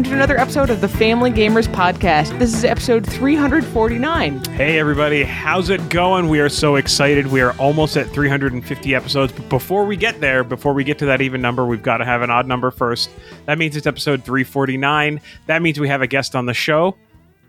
[0.00, 2.38] welcome to another episode of the Family Gamers Podcast.
[2.38, 4.42] This is episode 349.
[4.44, 6.30] Hey everybody, how's it going?
[6.30, 7.26] We are so excited.
[7.26, 9.30] We are almost at 350 episodes.
[9.30, 12.06] But before we get there, before we get to that even number, we've got to
[12.06, 13.10] have an odd number first.
[13.44, 15.20] That means it's episode 349.
[15.48, 16.96] That means we have a guest on the show.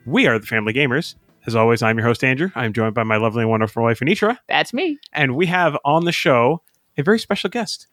[0.05, 1.15] We are the Family Gamers.
[1.47, 2.49] As always, I'm your host, Andrew.
[2.53, 4.37] I'm joined by my lovely and wonderful wife, Anitra.
[4.49, 4.99] That's me.
[5.13, 6.63] And we have on the show
[6.97, 7.87] a very special guest.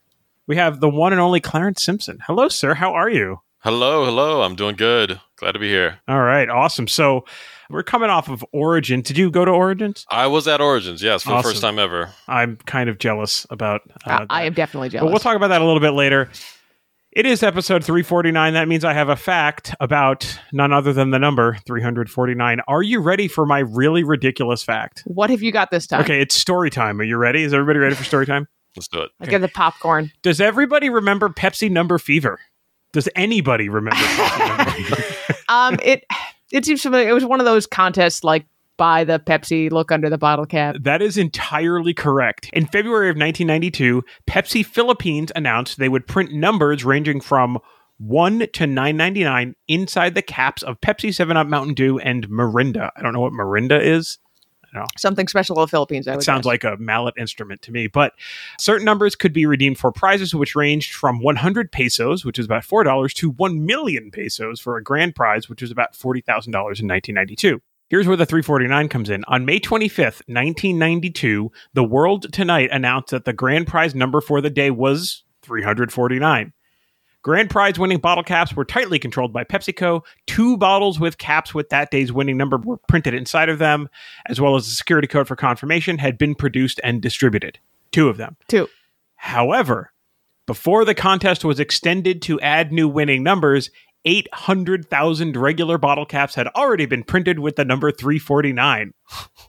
[0.48, 2.18] We have the one and only Clarence Simpson.
[2.26, 2.74] Hello, sir.
[2.74, 3.40] How are you?
[3.60, 4.42] Hello, hello.
[4.42, 5.20] I'm doing good.
[5.36, 5.98] Glad to be here.
[6.06, 6.86] All right, awesome.
[6.86, 7.24] So
[7.68, 9.00] we're coming off of Origin.
[9.00, 10.06] Did you go to Origins?
[10.10, 12.10] I was at Origins, yes, for the first time ever.
[12.28, 13.80] I'm kind of jealous about.
[14.06, 15.10] Uh, I am definitely But jealous.
[15.10, 16.30] we'll talk about that a little bit later.
[17.10, 18.52] It is episode 349.
[18.54, 22.60] That means I have a fact about none other than the number 349.
[22.68, 25.02] Are you ready for my really ridiculous fact?
[25.06, 26.02] what have you got this time?
[26.02, 27.00] Okay, it's story time.
[27.00, 27.42] Are you ready?
[27.42, 28.46] Is everybody ready for story time?
[28.76, 29.10] Let's do it.
[29.20, 30.12] I get the popcorn.
[30.22, 32.38] Does everybody remember Pepsi number fever?
[32.92, 35.04] Does anybody remember Pepsi number fever?
[35.50, 36.04] Um, it
[36.52, 37.08] it seems familiar.
[37.08, 40.76] It was one of those contests like buy the Pepsi, look under the bottle cap.
[40.80, 42.48] That is entirely correct.
[42.52, 47.58] In February of 1992, Pepsi Philippines announced they would print numbers ranging from
[47.98, 52.90] 1 to 999 inside the caps of Pepsi 7 Up Mountain Dew and Mirinda.
[52.96, 54.18] I don't know what Mirinda is.
[54.96, 56.06] Something special of the Philippines.
[56.08, 56.46] I It sounds guess.
[56.46, 58.12] like a mallet instrument to me, but
[58.58, 62.62] certain numbers could be redeemed for prizes which ranged from 100 pesos, which is about
[62.64, 67.60] $4, to 1 million pesos for a grand prize, which was about $40,000 in 1992.
[67.90, 69.24] Here's where the 349 comes in.
[69.24, 74.50] On May 25th, 1992, the World Tonight announced that the grand prize number for the
[74.50, 76.52] day was 349.
[77.28, 80.00] Grand prize winning bottle caps were tightly controlled by PepsiCo.
[80.24, 83.90] Two bottles with caps with that day's winning number were printed inside of them,
[84.30, 87.58] as well as a security code for confirmation had been produced and distributed.
[87.92, 88.38] Two of them.
[88.48, 88.66] Two.
[89.16, 89.92] However,
[90.46, 93.70] before the contest was extended to add new winning numbers,
[94.06, 98.94] 800,000 regular bottle caps had already been printed with the number 349,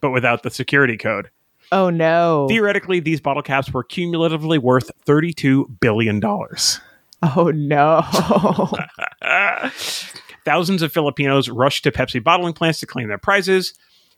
[0.01, 1.29] but without the security code.
[1.71, 2.49] Oh no.
[2.49, 6.21] Theoretically, these bottle caps were cumulatively worth $32 billion.
[7.21, 8.01] Oh no.
[10.45, 13.73] Thousands of Filipinos rushed to Pepsi bottling plants to claim their prizes.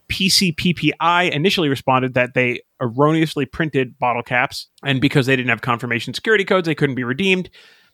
[0.10, 6.14] PCPPI initially responded that they erroneously printed bottle caps, and because they didn't have confirmation
[6.14, 7.50] security codes, they couldn't be redeemed.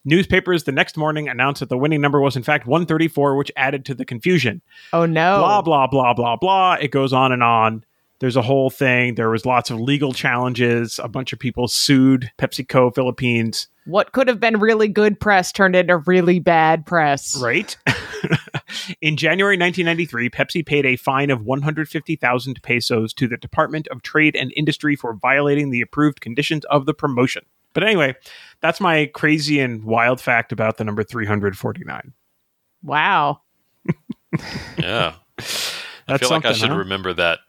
[0.05, 3.85] Newspapers the next morning announced that the winning number was in fact 134, which added
[3.85, 4.61] to the confusion.
[4.93, 5.39] oh no.
[5.39, 6.73] Blah, blah, blah, blah, blah.
[6.79, 7.83] It goes on and on.
[8.19, 9.15] There's a whole thing.
[9.15, 10.99] There was lots of legal challenges.
[11.03, 13.67] A bunch of people sued PepsiCo Philippines.
[13.85, 17.37] What could have been really good press turned into really bad press.
[17.37, 17.77] Right.
[19.01, 24.35] In January 1993, Pepsi paid a fine of 150,000 pesos to the Department of Trade
[24.35, 27.43] and Industry for violating the approved conditions of the promotion.
[27.73, 28.15] But anyway,
[28.61, 32.13] that's my crazy and wild fact about the number 349.
[32.81, 33.41] Wow.
[34.77, 35.13] Yeah.
[36.07, 36.77] I That's feel like I should huh?
[36.77, 37.39] remember that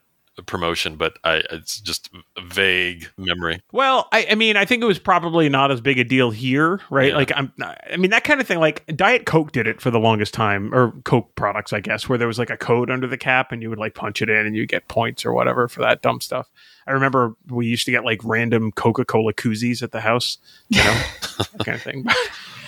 [0.43, 3.61] promotion, but I it's just a vague memory.
[3.71, 6.79] Well, I, I mean, I think it was probably not as big a deal here,
[6.89, 7.09] right?
[7.09, 7.15] Yeah.
[7.15, 8.59] Like, I'm, I mean, that kind of thing.
[8.59, 12.17] Like, Diet Coke did it for the longest time, or Coke products, I guess, where
[12.17, 14.45] there was like a code under the cap, and you would like punch it in,
[14.45, 16.49] and you get points or whatever for that dumb stuff.
[16.87, 20.37] I remember we used to get like random Coca Cola koozies at the house,
[20.69, 20.93] you know,
[21.37, 22.05] that kind of thing.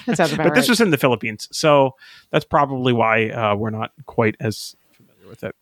[0.08, 1.96] That sounds about but this was in the Philippines, so
[2.32, 5.56] that's probably why uh, we're not quite as familiar with it.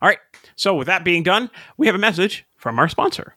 [0.00, 0.18] All right.
[0.56, 3.34] So with that being done, we have a message from our sponsor.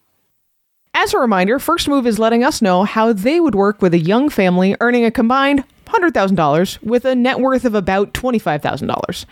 [0.94, 4.00] As a reminder, First Move is letting us know how they would work with a
[4.00, 9.26] young family earning a combined $100,000 with a net worth of about $25,000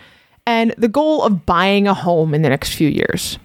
[0.46, 3.38] and the goal of buying a home in the next few years.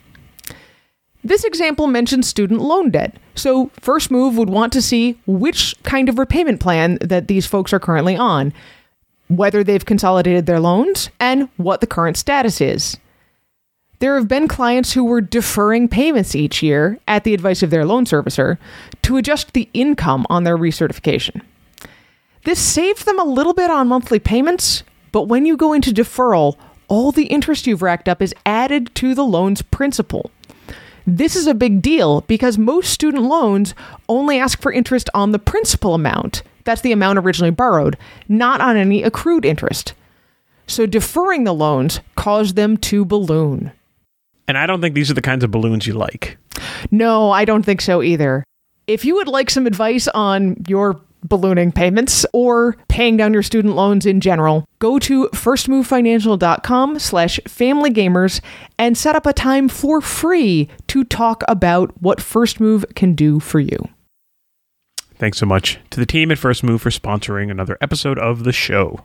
[1.23, 6.09] This example mentions student loan debt, so First Move would want to see which kind
[6.09, 8.53] of repayment plan that these folks are currently on,
[9.27, 12.97] whether they've consolidated their loans, and what the current status is.
[13.99, 17.83] There have been clients who were deferring payments each year at the advice of their
[17.83, 18.59] loan servicer
[19.01, 21.41] to adjust the income on their recertification.
[22.43, 26.57] This saved them a little bit on monthly payments, but when you go into deferral,
[26.87, 30.29] all the interest you've racked up is added to the loan's principal.
[31.07, 33.73] This is a big deal because most student loans
[34.07, 36.43] only ask for interest on the principal amount.
[36.65, 37.97] That's the amount originally borrowed,
[38.27, 39.93] not on any accrued interest.
[40.67, 43.71] So deferring the loans caused them to balloon.
[44.47, 46.37] And I don't think these are the kinds of balloons you like.
[46.91, 48.43] No, I don't think so either.
[48.87, 53.75] If you would like some advice on your ballooning payments or paying down your student
[53.75, 58.39] loans in general, go to firstmovefinancial.com slash familygamers
[58.77, 63.39] and set up a time for free to talk about what First Move can do
[63.39, 63.77] for you.
[65.15, 68.53] Thanks so much to the team at First Move for sponsoring another episode of the
[68.53, 69.03] show.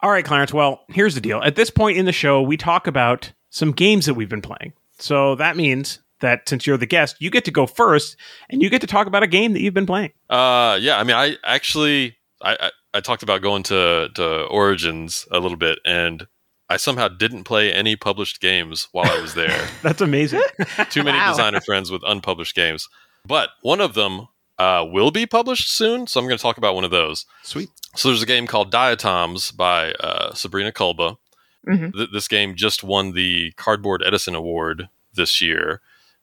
[0.00, 0.52] All right, Clarence.
[0.52, 1.42] Well, here's the deal.
[1.42, 4.72] At this point in the show, we talk about some games that we've been playing.
[4.98, 8.16] So that means that since you're the guest, you get to go first
[8.50, 10.10] and you get to talk about a game that you've been playing.
[10.28, 10.98] Uh, yeah.
[10.98, 15.56] I mean, I actually, I, I, I talked about going to, to Origins a little
[15.56, 16.26] bit and
[16.68, 19.68] I somehow didn't play any published games while I was there.
[19.82, 20.42] That's amazing.
[20.90, 21.30] Too many Wow.
[21.30, 22.88] designer friends with unpublished games.
[23.26, 24.26] But one of them
[24.58, 26.06] uh, will be published soon.
[26.08, 27.26] So I'm going to talk about one of those.
[27.42, 27.68] Sweet.
[27.96, 31.18] So there's a game called Diatoms by uh, Sabrina Culyba.
[31.66, 31.92] Mhm.
[31.94, 35.80] Th- this game just won the Cardboard Edison Award this year,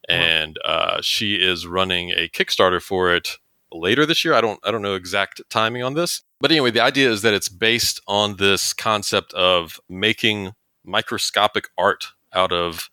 [0.08, 3.38] and uh, she is running a Kickstarter for it
[3.72, 4.34] later this year.
[4.34, 7.34] I don't I don't know exact timing on this, but anyway, the idea is that
[7.34, 10.54] it's based on this concept of making
[10.84, 12.90] microscopic art out of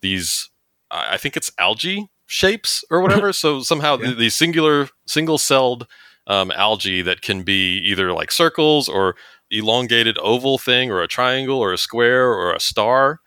[0.00, 0.48] these.
[0.90, 3.32] I I think it's algae shapes or whatever.
[3.42, 4.08] so somehow Yeah.
[4.10, 5.86] the, the singular single celled
[6.26, 9.16] um, algae that can be either like circles or
[9.50, 13.20] elongated oval thing or a triangle or a square or a star.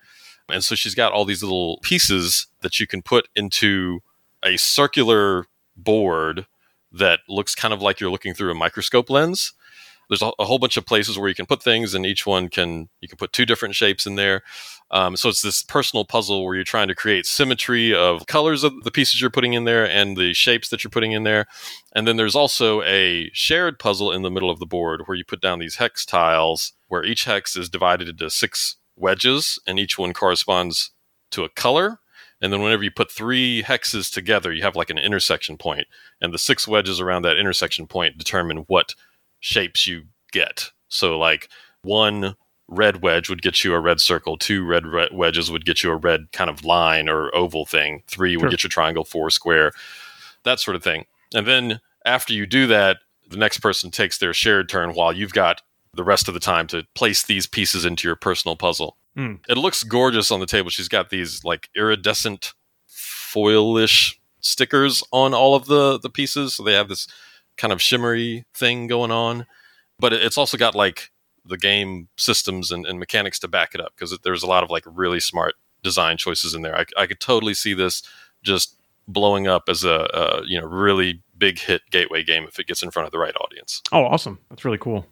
[0.49, 4.01] And so she's got all these little pieces that you can put into
[4.43, 5.45] a circular
[5.75, 6.45] board
[6.91, 9.53] that looks kind of like you're looking through a microscope lens.
[10.09, 12.49] There's a, a whole bunch of places where you can put things, and each one
[12.49, 14.43] can you can put two different shapes in there.
[14.91, 18.83] Um, so it's this personal puzzle where you're trying to create symmetry of colors of
[18.83, 21.47] the pieces you're putting in there and the shapes that you're putting in there.
[21.95, 25.25] And then there's also a shared puzzle in the middle of the board where you
[25.25, 29.97] put down these hex tiles, where each hex is divided into six wedges, and each
[29.97, 30.91] one corresponds
[31.31, 31.99] to a color.
[32.41, 35.87] And then whenever you put three hexes together, you have like an intersection point,
[36.21, 38.93] and the six wedges around that intersection point determine what
[39.45, 40.71] shapes you get.
[40.87, 41.49] So, like
[41.83, 42.35] one
[42.67, 45.91] red wedge would get you a red circle, two red, red wedges would get you
[45.91, 48.41] a red kind of line or oval thing, three Sure.
[48.41, 49.71] would get you a triangle, four square,
[50.43, 51.05] that sort of thing.
[51.35, 52.97] And then after you do that,
[53.29, 55.61] the next person takes their shared turn while you've got
[55.93, 58.97] the rest of the time to place these pieces into your personal puzzle.
[59.15, 59.35] Hmm.
[59.47, 60.71] It looks gorgeous on the table.
[60.71, 62.53] She's got these like iridescent
[62.89, 67.07] foilish stickers on all of the the pieces, so they have this
[67.57, 69.45] kind of shimmery thing going on.
[69.99, 71.11] But it's also got like
[71.45, 74.69] the game systems and, and mechanics to back it up because there's a lot of
[74.69, 75.53] like really smart
[75.83, 76.75] design choices in there.
[76.77, 78.01] I, I could totally see this
[78.43, 78.75] just
[79.07, 82.81] blowing up as a, a you know really big hit gateway game if it gets
[82.81, 83.81] in front of the right audience.
[83.91, 84.39] Oh, awesome.
[84.49, 85.05] That's really cool.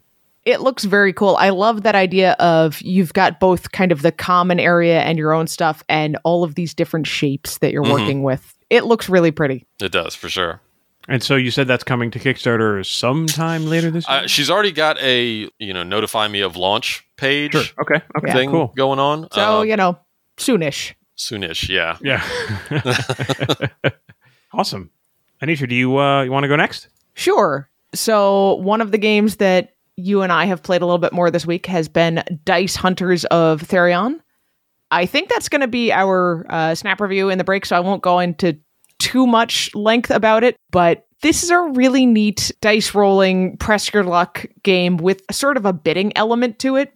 [0.45, 1.37] It looks very cool.
[1.37, 5.31] I love that idea of you've got both kind of the common area and your
[5.31, 7.91] own stuff and all of these different shapes that you're Mhm.
[7.91, 8.53] working with.
[8.69, 9.65] It looks really pretty.
[9.79, 10.59] It does for sure.
[11.09, 14.19] And so you said that's coming to Kickstarter sometime later this year?
[14.19, 17.63] Uh, she's already got a you know notify me of launch page sure.
[17.81, 17.95] Okay.
[18.17, 18.27] Okay.
[18.27, 18.33] Yeah.
[18.33, 18.73] thing Cool.
[18.75, 19.27] going on.
[19.33, 19.97] So, Uh, you know,
[20.37, 20.93] soonish.
[21.17, 21.97] soonish, yeah.
[22.01, 22.23] Yeah.
[24.53, 24.89] awesome.
[25.41, 26.87] Anitra, do you uh, you want to go next?
[27.15, 27.69] Sure.
[27.93, 31.29] So, one of the games that you and I have played a little bit more
[31.29, 34.19] this week has been Dice Hunters of Therion.
[34.89, 37.79] I think that's going to be our uh, snap review in the break, so I
[37.81, 38.57] won't go into
[39.03, 40.55] too much length about it.
[40.71, 45.65] But this is a really neat dice rolling, press your luck game with sort of
[45.65, 46.93] a bidding element to it.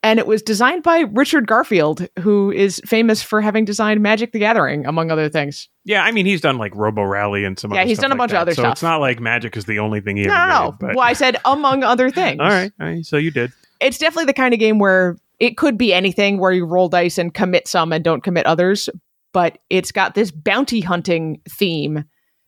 [0.00, 4.38] And it was designed by Richard Garfield, who is famous for having designed Magic the
[4.38, 5.68] Gathering, among other things.
[5.84, 7.72] Yeah, I mean he's done like Robo Rally and some.
[7.74, 8.72] Yeah, he's done a like bunch of other so stuff.
[8.74, 10.64] It's not like Magic is the only thing he No, ever no, no.
[10.70, 10.78] made.
[10.78, 12.38] But Well, I said among other things.
[12.40, 13.04] all right, all right.
[13.04, 13.52] So you did.
[13.80, 17.18] it's definitely the kind of game where it could be anything where you roll dice
[17.18, 18.88] and commit some and don't commit others,
[19.32, 22.04] but it's got this bounty hunting theme.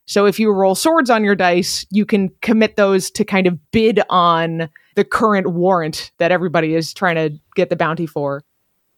[0.06, 3.58] So if you roll swords on your dice, you can commit those to kind of
[3.70, 8.42] bid on the current warrant that everybody is trying to get the bounty for.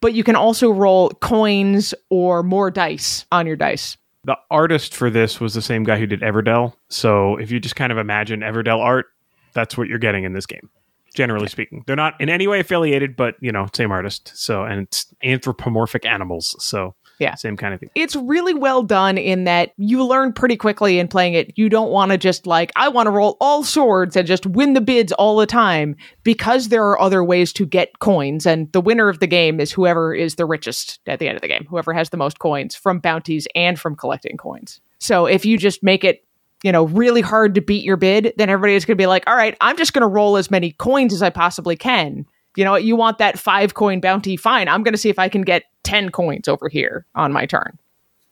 [0.01, 3.97] But you can also roll coins or more dice on your dice.
[4.25, 6.75] The artist for this was the same guy who did Everdell.
[6.89, 9.07] So if you just kind of imagine Everdell art,
[9.53, 10.71] that's what you're getting in this game.
[11.15, 14.33] Generally speaking, they're not in any way affiliated, but you know, same artist.
[14.35, 16.57] So and it's anthropomorphic animals.
[16.59, 17.35] So Yeah.
[17.35, 17.91] same kind of thing.
[17.95, 21.53] it's really well done in that you learn pretty quickly in playing it.
[21.57, 24.73] You don't want to just like, I want to roll all swords and just win
[24.73, 28.47] the bids all the time because there are other ways to get coins.
[28.47, 31.43] And the winner of the game is whoever is the richest at the end of
[31.43, 34.81] the game, whoever has the most coins from bounties and from collecting coins.
[34.99, 36.25] So if you just make it,
[36.63, 39.25] you know, really hard to beat your bid, then everybody is going to be like,
[39.27, 42.25] all right, I'm just going to roll as many coins as I possibly can.
[42.57, 42.77] You know?
[42.77, 44.37] You want that five coin bounty?
[44.37, 44.69] Fine.
[44.69, 47.79] I'm going to see if I can get 10 coins over here on my turn.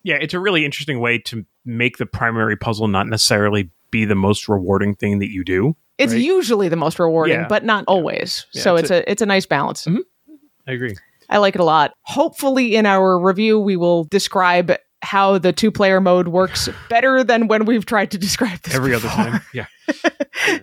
[0.02, 4.14] Yeah, it's a really interesting way to make the primary puzzle not necessarily be the
[4.14, 5.76] most rewarding thing that you do.
[5.99, 6.23] It's Right.
[6.23, 7.49] usually the most rewarding, Yeah.
[7.49, 8.47] but not always.
[8.52, 9.85] Yeah, so it's it's a, it's a nice balance.
[9.85, 9.99] Mm-hmm.
[10.66, 10.97] I agree.
[11.28, 11.92] I like it a lot.
[12.02, 17.49] Hopefully, in our review, we will describe how the two player mode works better than
[17.49, 19.40] when we've tried to describe this Every other time.
[19.52, 19.66] Yeah.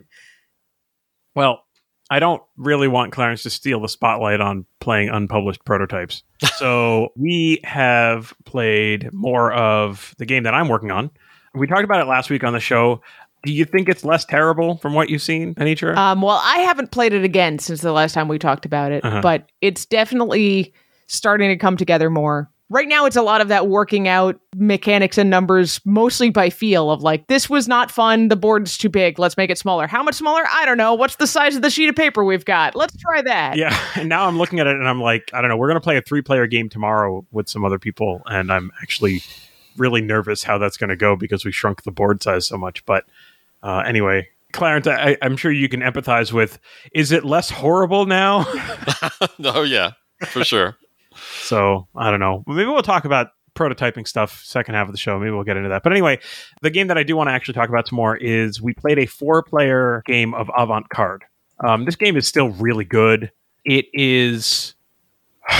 [1.36, 1.64] well,
[2.10, 6.24] I don't really want Clarence to steal the spotlight on playing unpublished prototypes.
[6.58, 11.10] So we have played more of the game that I'm working on.
[11.54, 13.02] We talked about it last week on the show.
[13.44, 15.96] Do you think it's less terrible from what you've seen, Anitra?
[15.96, 19.04] Um, well, I haven't played it again since the last time we talked about it,
[19.06, 19.22] Uh-huh.
[19.22, 20.74] but it's definitely
[21.08, 22.50] starting to come together more.
[22.70, 26.92] Right now, it's a lot of that working out mechanics and numbers, mostly by feel
[26.92, 28.28] of like, this was not fun.
[28.28, 29.20] The board's too big.
[29.20, 29.88] Let's make it smaller.
[29.88, 30.44] How much smaller?
[30.52, 30.94] I don't know.
[30.94, 32.76] What's the size of the sheet of paper we've got?
[32.76, 33.56] Let's try that.
[33.56, 33.78] yeah.
[33.96, 35.58] And now I'm looking at it and I'm like, I don't know.
[35.58, 38.22] We're going to play a three player game tomorrow with some other people.
[38.26, 39.24] And I'm actually
[39.78, 42.86] really nervous how that's going to go because we shrunk the board size so much.
[42.86, 43.06] But
[43.64, 46.60] uh, anyway, Clarence, I, I'm sure you can empathize with
[46.92, 48.46] is it less horrible now?
[49.44, 49.92] oh yeah,
[50.26, 50.78] for sure.
[51.48, 52.44] So I don't know.
[52.48, 55.18] Maybe we'll talk about prototyping stuff second half of the show.
[55.20, 55.82] Maybe we'll get into that.
[55.84, 56.20] But anyway
[56.62, 59.00] the game that i do want to actually talk about some more is we played
[59.00, 61.24] a four player game of Avant Carde
[61.66, 63.32] um, this game is still really good.
[63.66, 64.76] It is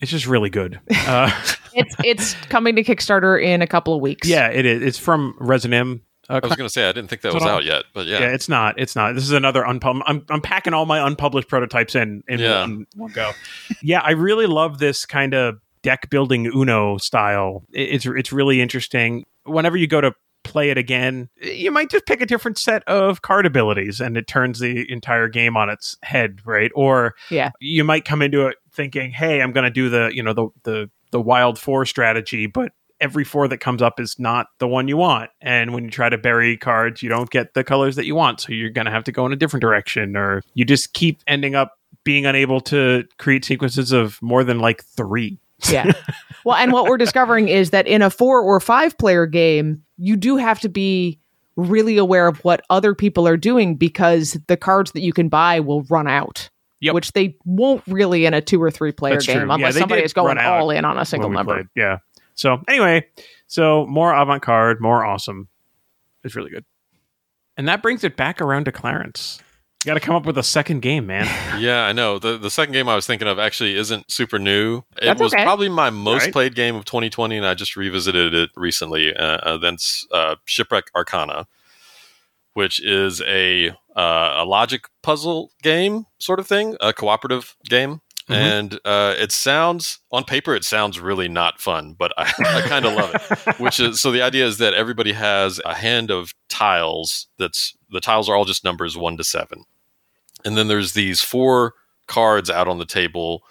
[0.00, 0.80] it's just really good.
[0.90, 1.30] Uh,
[1.74, 4.26] It's it's coming to Kickstarter in a couple of weeks.
[4.28, 4.82] yeah it is.
[4.82, 7.64] It's from resin uh, I was going to say I didn't think that was out
[7.64, 8.20] yet, but yeah.
[8.20, 8.28] yeah.
[8.32, 8.78] it's not.
[8.78, 9.14] It's not.
[9.14, 10.04] This is another unpublished.
[10.08, 12.60] I'm, I'm packing all my unpublished prototypes in in Yeah.
[12.60, 13.32] one, one go.
[13.82, 17.64] yeah, I really love this kind of deck building Uno style.
[17.72, 19.24] It- It's it's really interesting.
[19.44, 20.12] Whenever you go to
[20.44, 24.26] play it again, you might just pick a different set of card abilities, and it
[24.26, 26.70] turns the entire game on its head, right?
[26.74, 27.50] Or Yeah.
[27.60, 30.48] you might come into it thinking, "Hey, I'm going to do the you know the
[30.64, 34.88] the the wild four strategy," but every four that comes up is not the one
[34.88, 35.30] you want.
[35.40, 38.40] And when you try to bury cards, you don't get the colors that you want.
[38.40, 41.20] So you're going to have to go in a different direction, or you just keep
[41.26, 45.38] ending up being unable to create sequences of more than like three.
[45.68, 45.92] Yeah.
[46.44, 50.16] Well, and what we're discovering is that in a four or five player game, you
[50.16, 51.18] do have to be
[51.56, 55.60] really aware of what other people are doing because the cards that you can buy
[55.60, 56.48] will run out.
[56.80, 56.94] Yep.
[56.94, 59.50] Which they won't really in a two or three player That's game true.
[59.50, 61.54] Unless they somebody is going all in on a single number.
[61.54, 61.66] played.
[61.74, 61.98] Yeah.
[62.38, 63.06] So anyway,
[63.48, 65.48] so more Avant Carde, more awesome.
[66.24, 66.64] It's really good.
[67.56, 69.40] And that brings it back around to Clarence.
[69.84, 71.26] You got to come up with a second game, man.
[71.60, 72.20] Yeah, I know.
[72.20, 74.78] The the second game I was thinking of actually isn't super new.
[75.02, 75.42] It That's was okay.
[75.42, 76.32] probably my most Right.
[76.32, 79.12] played game of 2020, and I just revisited it recently.
[79.14, 81.48] Uh, uh, that's uh, Shipwreck Arcana,
[82.54, 88.00] which is a uh, a logic puzzle game sort of thing, a cooperative game.
[88.28, 88.34] Mhm.
[88.34, 92.84] And uh, it sounds on paper, it sounds really not fun, but I, I kind
[92.84, 93.58] of love it.
[93.58, 97.26] Which is so the idea is that everybody has a hand of tiles.
[97.38, 99.64] That's the tiles are all just numbers one to seven,
[100.44, 101.74] and then there's these four
[102.06, 103.42] cards out on the table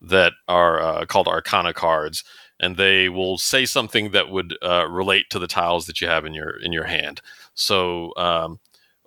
[0.00, 2.22] that are uh, called Arcana cards,
[2.60, 6.26] and they will say something that would uh, relate to the tiles that you have
[6.26, 7.22] in your in your hand.
[7.54, 8.60] So um,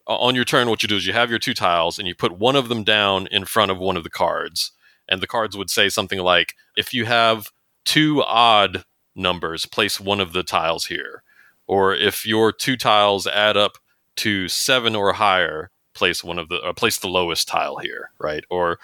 [0.07, 2.39] on your turn, what you do is you have your two tiles, and you put
[2.39, 4.71] one of them down in front of one of the cards,
[5.09, 7.49] and the cards would say something like, "If you have
[7.83, 8.85] two odd
[9.15, 11.23] numbers, place one of the tiles here,"
[11.67, 13.77] or if your two tiles add up
[14.17, 18.43] to seven or higher, place one of the uh, place the lowest tile here, right?
[18.49, 18.79] Or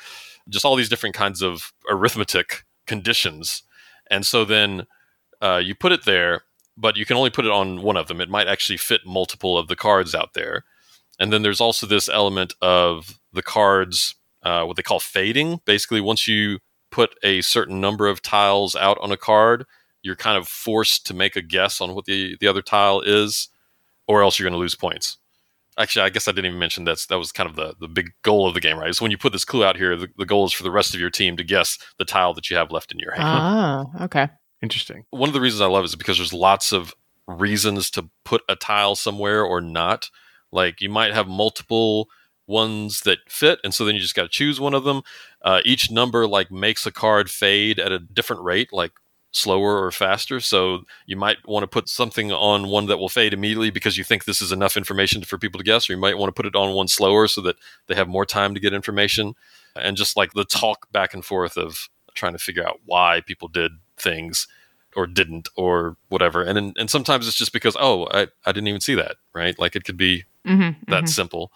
[0.50, 3.64] just all these different kinds of arithmetic conditions.
[4.12, 4.86] And so then
[5.42, 6.42] uh, you put it there,
[6.78, 8.22] but you can only put it on one of them.
[8.22, 10.66] It might actually fit multiple of the cards out there.
[11.20, 14.16] And then there's also this element of the cards,
[14.46, 15.60] uh, what they call fading.
[15.66, 16.60] Basically, once you
[16.92, 19.66] put a certain number of tiles out on a card,
[20.02, 23.50] you're kind of forced to make a guess on what the, the other tile is,
[24.08, 25.18] or else you're going to lose points.
[25.78, 28.12] Actually, I guess I didn't even mention that's that was kind of the, the big
[28.22, 28.96] goal of the game, right?
[28.96, 30.94] So when you put this clue out here, the, the goal is for the rest
[30.94, 33.28] of your team to guess the tile that you have left in your hand.
[33.28, 34.30] Ah, okay.
[34.62, 35.04] Interesting.
[35.10, 36.94] One of the reasons I love it is because there's lots of
[37.28, 40.10] reasons to put a tile somewhere or not.
[40.52, 42.08] Like you might have multiple
[42.48, 45.02] ones that fit, and so then you just got to choose one of them.
[45.42, 48.72] Uh, each number like makes a card fade at a different rate.
[48.72, 48.92] Like
[49.32, 50.40] slower or faster.
[50.40, 54.04] So you might want to put something on one that will fade immediately because you
[54.06, 56.46] think this is enough information for people to guess, or you might want to put
[56.46, 59.34] it on one slower so that they have more time to get information.
[59.76, 63.50] And just like the talk back and forth of trying to figure out why people
[63.50, 64.48] did things
[64.96, 66.42] or didn't or whatever.
[66.42, 69.60] And and sometimes it's just because oh I, I didn't even see that right.
[69.60, 71.52] Like it could be Mm-hmm, that simple.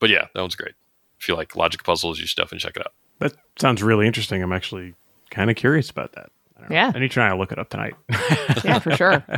[0.00, 0.74] But yeah, that one's great.
[1.20, 2.92] If you like logic puzzles, you should definitely check it out.
[3.18, 4.42] That sounds really interesting.
[4.42, 4.94] I'm actually
[5.30, 6.30] kind of curious about that.
[6.56, 6.76] I don't know.
[6.76, 6.92] Yeah.
[6.94, 7.94] I need to try to look it up tonight.
[8.64, 9.24] yeah, for sure.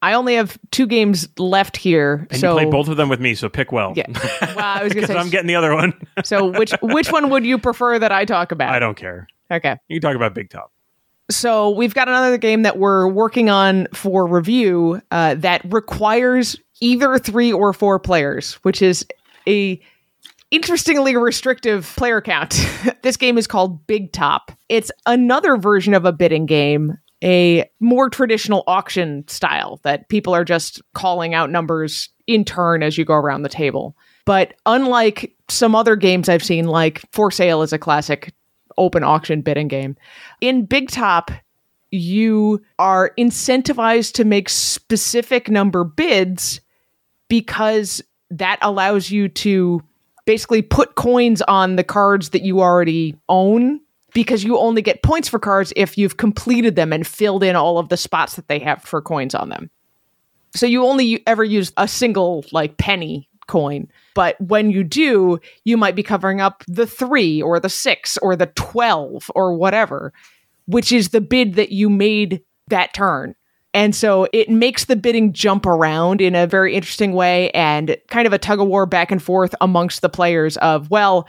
[0.00, 3.18] I only have two games left here, and so you play both of them with
[3.18, 3.94] me, so pick well.
[3.96, 4.06] Yeah.
[4.40, 5.20] Well, I was gonna Because say.
[5.20, 5.92] I'm getting the other one.
[6.24, 8.72] so which which one would you prefer that I talk about?
[8.72, 9.26] I don't care.
[9.50, 9.76] Okay.
[9.88, 10.72] You can talk about Big Top.
[11.30, 17.18] So we've got another game that we're working on for review uh, that requires either
[17.18, 19.04] three or four players, which is
[19.48, 19.80] a
[20.50, 22.66] interestingly restrictive player count.
[23.02, 24.52] this game is called Big Top.
[24.68, 30.44] It's another version of a bidding game, a more traditional auction style that people are
[30.44, 33.96] just calling out numbers in turn as you go around the table.
[34.24, 38.32] But unlike some other games I've seen, like For Sale is a classic
[38.76, 39.96] open auction bidding game,
[40.40, 41.30] in Big Top,
[41.90, 46.60] you are incentivized to make specific number bids
[47.28, 49.82] because that allows you to
[50.28, 53.80] basically put coins on the cards that you already own
[54.12, 57.78] because you only get points for cards if you've completed them and filled in all
[57.78, 59.70] of the spots that they have for coins on them.
[60.54, 63.88] So you only ever use a single like penny coin.
[64.12, 68.36] But when you do, you might be covering up the 3 or the 6 or
[68.36, 70.12] the 12 or whatever,
[70.66, 73.34] which is the bid that you made that turn.
[73.78, 78.26] And so it makes the bidding jump around in a very interesting way and kind
[78.26, 81.28] of a tug of war back and forth amongst the players of, well,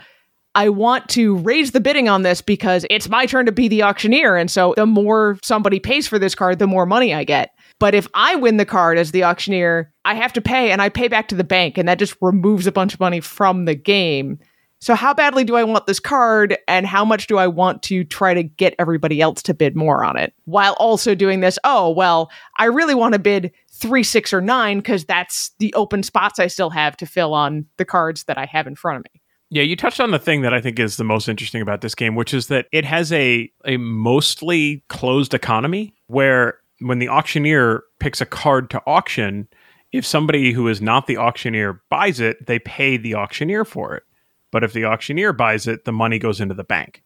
[0.56, 3.84] I want to raise the bidding on this because it's my turn to be the
[3.84, 4.34] auctioneer.
[4.34, 7.50] And so the more somebody pays for this card, the more money I get.
[7.78, 10.88] But if I win the card as the auctioneer, I have to pay and I
[10.88, 13.76] pay back to the bank, and that just removes a bunch of money from the
[13.76, 14.40] game.
[14.82, 18.02] So, how badly do I want this card, and how much do I want to
[18.02, 21.58] try to get everybody else to bid more on it while also doing this?
[21.64, 26.02] Oh, well, I really want to bid three, six, or nine because that's the open
[26.02, 29.04] spots I still have to fill on the cards that I have in front of
[29.12, 29.20] me.
[29.50, 31.94] Yeah, you touched on the thing that I think is the most interesting about this
[31.94, 37.82] game, which is that it has a a mostly closed economy where when the auctioneer
[37.98, 39.46] picks a card to auction,
[39.92, 44.04] if somebody who is not the auctioneer buys it, they pay the auctioneer for it.
[44.50, 47.02] But if the auctioneer buys it, the money goes into the bank.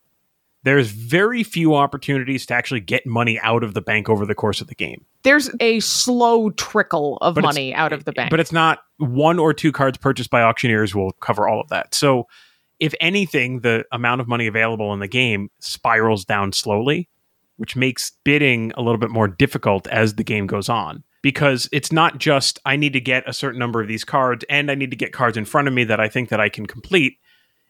[0.65, 4.63] There's very few opportunities to actually get money out of the bank over the course
[4.63, 5.05] of the game.
[5.23, 8.31] There's a slow trickle of But money out of the bank.
[8.31, 11.95] But it's not one or two cards purchased by auctioneers will cover all of that.
[11.95, 12.29] So,
[12.81, 17.09] if anything, the amount of money available in the game spirals down slowly,
[17.57, 21.05] which makes bidding a little bit more difficult as the game goes on.
[21.23, 24.71] Because it's not just I need to get a certain number of these cards and
[24.71, 26.67] I need to get cards in front of me that I think that I can
[26.67, 27.19] complete.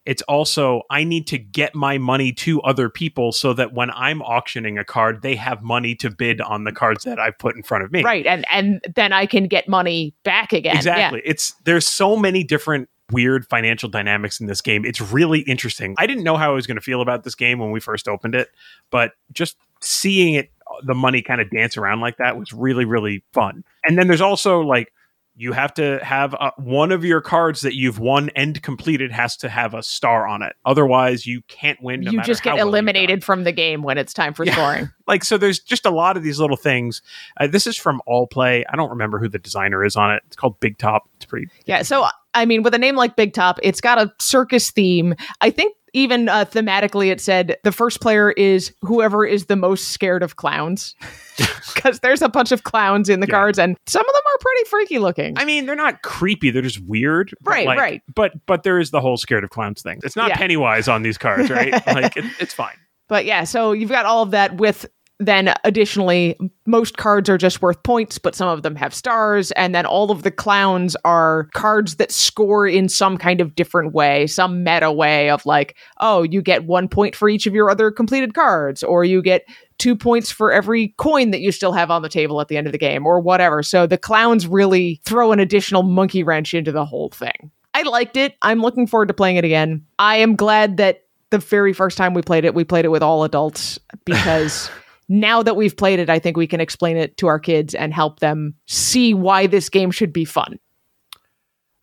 [0.06, 4.20] It's also I need to get my money to other people so that when I'm
[4.22, 7.62] auctioning a card, they have money to bid on the cards that I've put in
[7.62, 8.02] front of me.
[8.02, 11.22] right and and then i can get money back again Exactly.
[11.24, 14.84] It's there's so many different weird financial dynamics in this game.
[14.84, 15.94] It's really interesting.
[15.98, 18.08] I didn't know how I was going to feel about this game when we first
[18.08, 18.48] opened it,
[18.90, 20.50] but just seeing it
[20.84, 23.64] the money kind of dance around like that was really really fun.
[23.84, 24.92] And then there's also like
[25.36, 29.36] you have to have uh one of your cards that you've won and completed has
[29.38, 30.54] to have a star on it.
[30.64, 32.00] Otherwise, you can't win.
[32.02, 34.52] no you just get well eliminated from the game when it's time for Yeah.
[34.52, 37.02] scoring like so there's just a lot of these little things
[37.40, 40.22] uh, this is from all play i don't remember who the designer is on it
[40.26, 43.32] it's called big top it's pretty yeah so i mean with a name like big
[43.34, 48.00] top it's got a circus theme i think even uh, thematically it said the first
[48.00, 50.94] player is whoever is the most scared of clowns
[51.74, 53.32] because there's a bunch of clowns in the Yeah.
[53.34, 56.62] cards and some of them are pretty freaky looking i mean they're not creepy they're
[56.62, 58.02] just weird Right, like- right.
[58.14, 60.36] but but there is the whole scared of clowns thing it's not Yeah.
[60.36, 62.76] pennywise on these cards right like it, it's fine
[63.08, 64.86] But yeah, so you've got all of that with
[65.20, 69.52] then additionally, most cards are just worth points, but some of them have stars.
[69.52, 73.94] And then all of the clowns are cards that score in some kind of different
[73.94, 77.70] way, some meta way of like, oh, you get one point for each of your
[77.70, 79.46] other completed cards, or you get
[79.78, 82.66] two points for every coin that you still have on the table at the end
[82.66, 83.62] of the game, or whatever.
[83.62, 87.52] So the clowns really throw an additional monkey wrench into the whole thing.
[87.72, 88.34] I liked it.
[88.42, 89.84] I'm looking forward to playing it again.
[89.98, 93.02] I am glad that the very first time we played it, we played it with
[93.02, 94.70] all adults because
[95.08, 97.92] now that we've played it, I think we can explain it to our kids and
[97.92, 100.58] help them see why this game should be fun.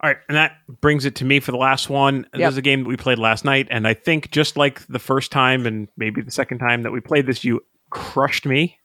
[0.01, 2.33] all right and that brings it to me for the last one Yep.
[2.33, 4.97] this is a game that we played last night and i think just like the
[4.99, 8.77] first time and maybe the second time that we played this you crushed me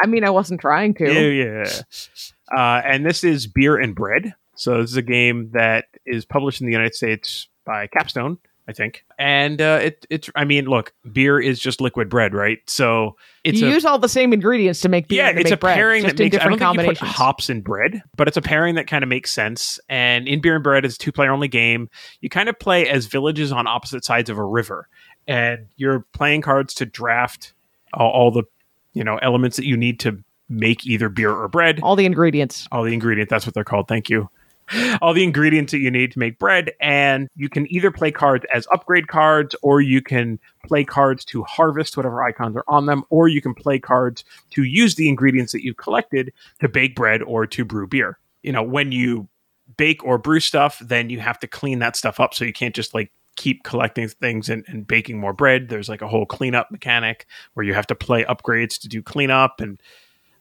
[0.00, 1.04] I mean, I wasn't trying to.
[1.12, 2.56] Yeah, yeah.
[2.56, 4.32] Uh, and this is Beer and Bread.
[4.54, 8.72] So this is a game that is published in the United States by Capstone, I
[8.72, 9.04] think.
[9.18, 12.58] And uh, it, it's, I mean, look, beer is just liquid bread, right?
[12.66, 15.24] So it's you a, use all the same ingredients to make beer.
[15.24, 16.36] yeah, and it's make a bread, pairing just that in makes.
[16.36, 17.16] I don't different think you put combinations.
[17.16, 19.80] hops in bread, but it's a pairing that kind of makes sense.
[19.88, 21.88] And in Beer and Bread is a two player only game.
[22.20, 24.88] You kind of play as villages on opposite sides of a river,
[25.26, 27.52] and you're playing cards to draft
[27.94, 28.44] all, all the
[28.92, 31.80] you know elements that you need to make either beer or bread.
[31.82, 32.66] all the ingredients.
[32.72, 34.28] all the ingredients that's what they're called thank you
[35.02, 38.44] all the ingredients that you need to make bread and you can either play cards
[38.52, 43.04] as upgrade cards or you can play cards to harvest whatever icons are on them
[43.10, 47.22] or you can play cards to use the ingredients that you've collected to bake bread
[47.22, 48.18] or to brew beer.
[48.42, 49.28] You know when you
[49.76, 52.74] bake or brew stuff then you have to clean that stuff up so you can't
[52.74, 55.68] just like keep collecting things and, and baking more bread.
[55.68, 59.60] There's like a whole cleanup mechanic where you have to play upgrades to do cleanup
[59.60, 59.80] and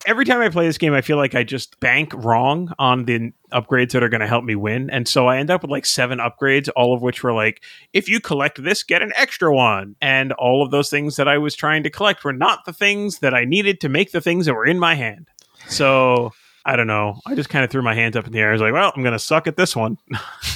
[0.05, 3.31] every time I play this game, I feel like I just bank wrong on the
[3.51, 4.89] upgrades that are going to help me win.
[4.89, 7.62] And so I end up with like seven upgrades, all of which were like,
[7.93, 9.95] if you collect this, get an extra one.
[10.01, 13.19] And all of those things that I was trying to collect were not the things
[13.19, 15.27] that I needed to make the things that were in my hand.
[15.67, 16.31] So
[16.65, 17.19] I don't know.
[17.25, 18.49] I just kind of threw my hands up in the air.
[18.49, 19.97] I was like, well, I'm going to suck at this one.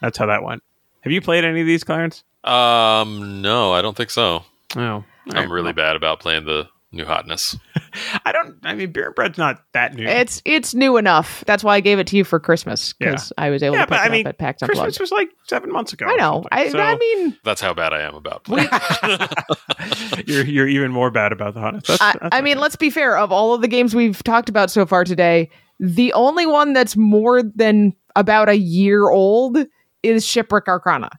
[0.00, 0.62] That's how that went.
[1.00, 2.24] Have you played any of these, Clarence?
[2.44, 4.44] Um, no, I don't think so.
[4.76, 5.04] No.
[5.30, 7.56] I'm really bad about playing the new hotness.
[8.24, 8.56] I don't.
[8.62, 10.06] I mean, beer and bread's not that new.
[10.06, 11.44] It's it's new enough.
[11.46, 13.86] That's why I gave it to you for Christmas because I was able yeah, to
[13.86, 14.80] pick but I it mean, up at PAX Unplugged.
[14.80, 16.06] Christmas was like seven months ago.
[16.06, 16.44] I know.
[16.52, 18.68] I, So I mean, That's how bad I am about playing.
[20.26, 21.86] you're you're even more bad about the hotness.
[21.86, 22.62] That's, I, that's I mean, okay.
[22.62, 23.16] let's be fair.
[23.16, 26.96] Of all of the games we've talked about so far today, the only one that's
[26.96, 29.58] more than about a year old
[30.02, 31.10] is Shipwreck Arcana.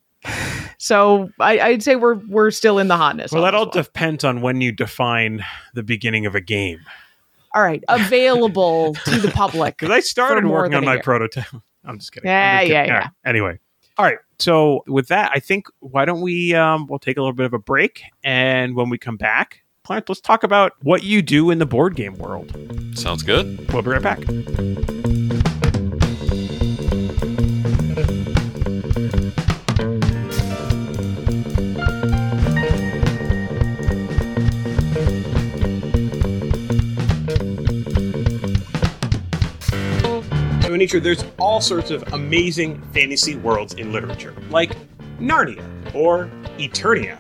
[0.79, 3.31] So I, I'd say we're we're still in the hotness.
[3.31, 6.79] well, that all depends on when you define the beginning of a game.
[7.53, 9.77] all right, available to the public.
[9.79, 11.03] Because I started working on my year.
[11.03, 11.45] prototype.
[11.85, 12.29] I'm just kidding.
[12.29, 12.89] Yeah, I'm just yeah, kidding.
[12.89, 12.95] yeah.
[12.95, 13.11] All right.
[13.25, 13.59] Anyway,
[13.97, 14.17] all right.
[14.39, 17.53] So with that, I think why don't we um, we'll take a little bit of
[17.53, 21.59] a break, and when we come back, Clarence, let's talk about what you do in
[21.59, 22.55] the board game world.
[22.93, 23.71] Sounds good.
[23.73, 24.19] We'll be right back.
[40.89, 44.71] Anitra, there's all sorts of amazing fantasy worlds in literature, like
[45.19, 46.25] Narnia or
[46.57, 47.19] Eternia.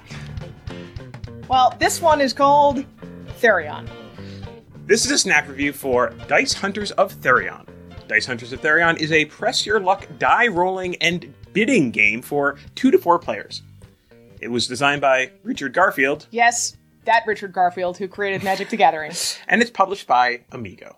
[1.47, 2.83] Well, this one is called
[3.39, 3.87] Therion.
[4.85, 7.67] This is a snap review for Dice Hunters of Therion.
[8.07, 12.57] Dice Hunters of Therion is a press your luck die rolling and bidding game for
[12.75, 13.61] two to four players.
[14.41, 19.11] It was designed by Richard Garfield, Yes, that Richard Garfield who created Magic the Gathering.
[19.47, 20.97] and it's published by Amigo.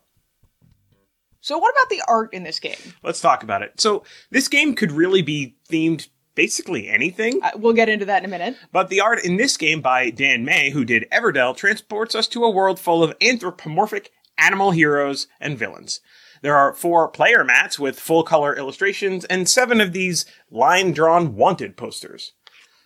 [1.42, 2.78] So, what about the art in this game?
[3.04, 3.80] Let's talk about it.
[3.82, 8.26] So, this game could really be themed basically anything, Uh, we'll get into that in
[8.26, 8.56] a minute.
[8.72, 12.46] but the art in this game by Dan May, who did Everdell, transports us to
[12.46, 16.00] a world full of anthropomorphic animal heroes and villains.
[16.42, 21.36] There are four player mats with full color illustrations and seven of these line drawn
[21.36, 22.32] wanted posters.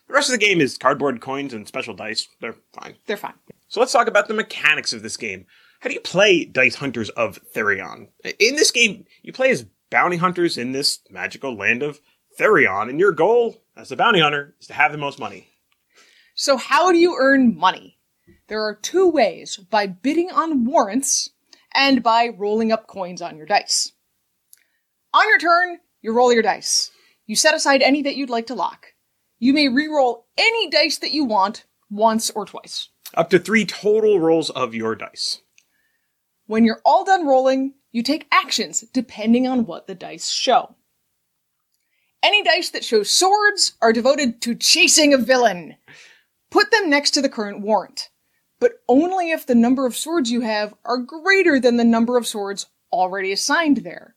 [0.07, 2.27] The rest of the game is cardboard coins and special dice.
[2.41, 2.95] They're fine.
[3.05, 3.35] They're fine.
[3.67, 5.45] So let's talk about the mechanics of this game.
[5.85, 8.07] How do you play Dice Hunters of Therion?
[8.39, 11.99] In this game, you play as bounty hunters in this magical land of
[12.39, 15.47] Therion, and your goal as a bounty hunter is to have the most money.
[16.33, 17.99] So, how do you earn money?
[18.47, 21.29] There are two ways by bidding on warrants
[21.75, 23.91] and by rolling up coins on your dice.
[25.13, 26.89] On your turn, you roll your dice.
[27.27, 28.87] You set aside any that you'd like to lock.
[29.37, 32.89] You may re-roll any dice that you want once or twice.
[33.13, 35.41] Up to three total rolls of your dice.
[36.47, 40.75] When you're all done rolling, you take actions depending on what the dice show.
[42.21, 45.75] Any dice that show swords are devoted to chasing a villain.
[46.51, 48.09] Put them next to the current warrant,
[48.59, 52.27] but only if the number of swords you have are greater than the number of
[52.27, 54.15] swords already assigned there.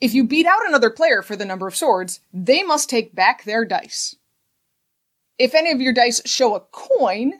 [0.00, 3.44] If you beat out another player for the number of swords, they must take back
[3.44, 4.14] their dice.
[5.38, 7.32] If any of your dice show a coin,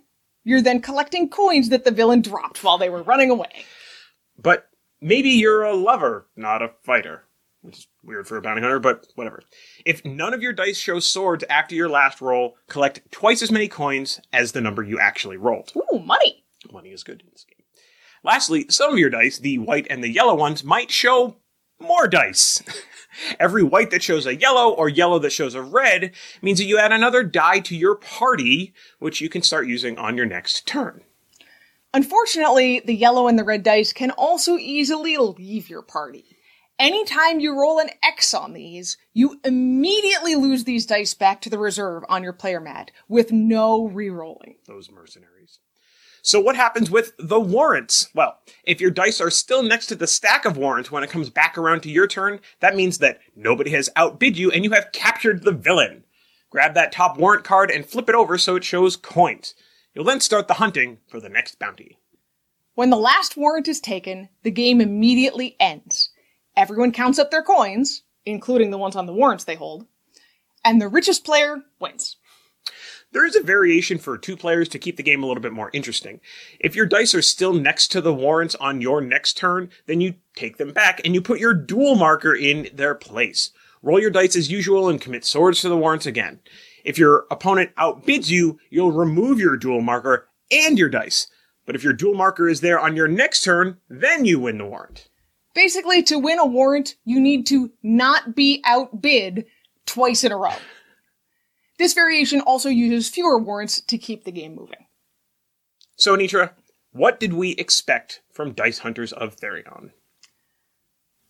[0.45, 3.65] you're then collecting coins that the villain dropped while they were running away.
[4.39, 4.69] But
[5.01, 7.25] maybe you're a lover, not a fighter.
[7.63, 9.43] Which is weird for a bounty hunter, but whatever.
[9.85, 13.67] If none of your dice show swords after your last roll, collect twice as many
[13.67, 15.73] coins as the number you actually rolled.
[15.77, 16.45] Ooh, money.
[16.73, 17.65] Money is good in this game.
[18.23, 21.37] Lastly, some of your dice, the white and the yellow ones, might show
[21.81, 22.63] more dice.
[23.41, 26.79] Every white that shows a yellow or yellow that shows a red means that you
[26.79, 31.03] add another die to your party, which you can start using on your next turn.
[31.95, 36.37] Unfortunately, the yellow and the red dice can also easily leave your party.
[36.79, 41.59] Anytime you roll an X on these, you immediately lose these dice back to the
[41.59, 44.57] reserve on your player mat with no re-rolling.
[44.67, 45.59] Those mercenaries.
[46.23, 48.09] So what happens with the warrants?
[48.15, 51.31] Well, if your dice are still next to the stack of warrants when it comes
[51.31, 54.93] back around to your turn, that means that nobody has outbid you and you have
[54.93, 56.05] captured the villain.
[56.51, 59.55] Grab that top warrant card and flip it over so it shows coins.
[59.99, 61.99] You'll then start the hunting for the next bounty.
[62.77, 66.11] When the last warrant is taken, the game immediately ends.
[66.57, 69.87] Everyone counts up their coins, including the ones on the warrants they hold,
[70.65, 72.15] and the richest player wins.
[73.11, 75.71] There is a variation for two players to keep the game a little bit more
[75.73, 76.21] interesting.
[76.61, 80.15] If your dice are still next to the warrants on your next turn, then you
[80.37, 83.51] take them back and you put your duel marker in their place.
[83.83, 86.39] Roll your dice as usual and commit swords to the warrants again.
[86.89, 91.27] If your opponent outbids you, you'll remove your duel marker and your dice.
[91.67, 94.65] But if your duel marker is there on your next turn, then you win the
[94.65, 95.11] warrant.
[95.55, 99.45] Basically, to win a warrant, you need to not be outbid
[99.85, 100.55] twice in a row.
[101.79, 104.87] This variation also uses fewer warrants to keep the game moving.
[105.97, 106.53] So, Anitra,
[106.93, 109.91] what did we expect from Dice Hunters of Therion?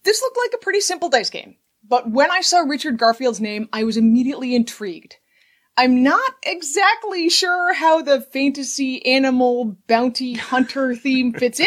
[0.04, 3.68] This looked like a pretty simple dice game, but when I saw Richard Garfield's name,
[3.72, 5.16] I was immediately intrigued.
[5.78, 11.66] I'm not exactly sure how the fantasy animal bounty hunter theme fits in,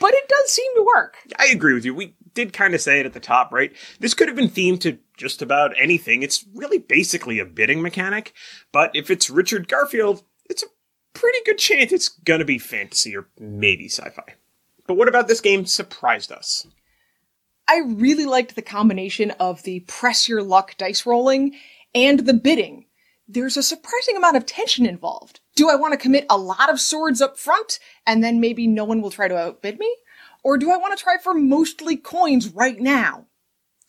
[0.00, 1.18] but it does seem to work.
[1.38, 1.94] I agree with you.
[1.94, 3.70] We did kind of say it at the top, right?
[4.00, 6.22] This could have been themed to just about anything.
[6.22, 8.32] It's really basically a bidding mechanic,
[8.72, 10.68] but if it's Richard Garfield, it's a
[11.12, 14.36] pretty good chance it's gonna be fantasy or maybe sci-fi.
[14.86, 16.66] But what about this game surprised us?
[17.68, 21.56] I really liked the combination of the press your luck dice rolling
[21.94, 22.86] and the bidding.
[23.30, 25.40] There's a surprising amount of tension involved.
[25.54, 28.84] Do I want to commit a lot of swords up front and then maybe no
[28.84, 29.94] one will try to outbid me?
[30.42, 33.26] Or do I want to try for mostly coins right now?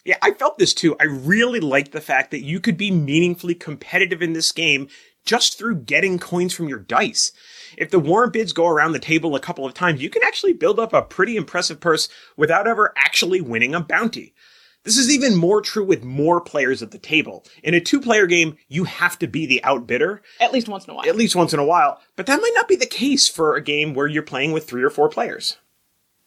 [0.03, 0.97] Yeah, I felt this too.
[0.99, 4.89] I really liked the fact that you could be meaningfully competitive in this game
[5.25, 7.31] just through getting coins from your dice.
[7.77, 10.53] If the warrant bids go around the table a couple of times, you can actually
[10.53, 14.33] build up a pretty impressive purse without ever actually winning a bounty.
[14.83, 17.45] This is even more true with more players at the table.
[17.63, 20.21] In a two player game, you have to be the outbidder.
[20.39, 21.07] At least once in a while.
[21.07, 21.99] At least once in a while.
[22.15, 24.83] But that might not be the case for a game where you're playing with three
[24.83, 25.57] or four players.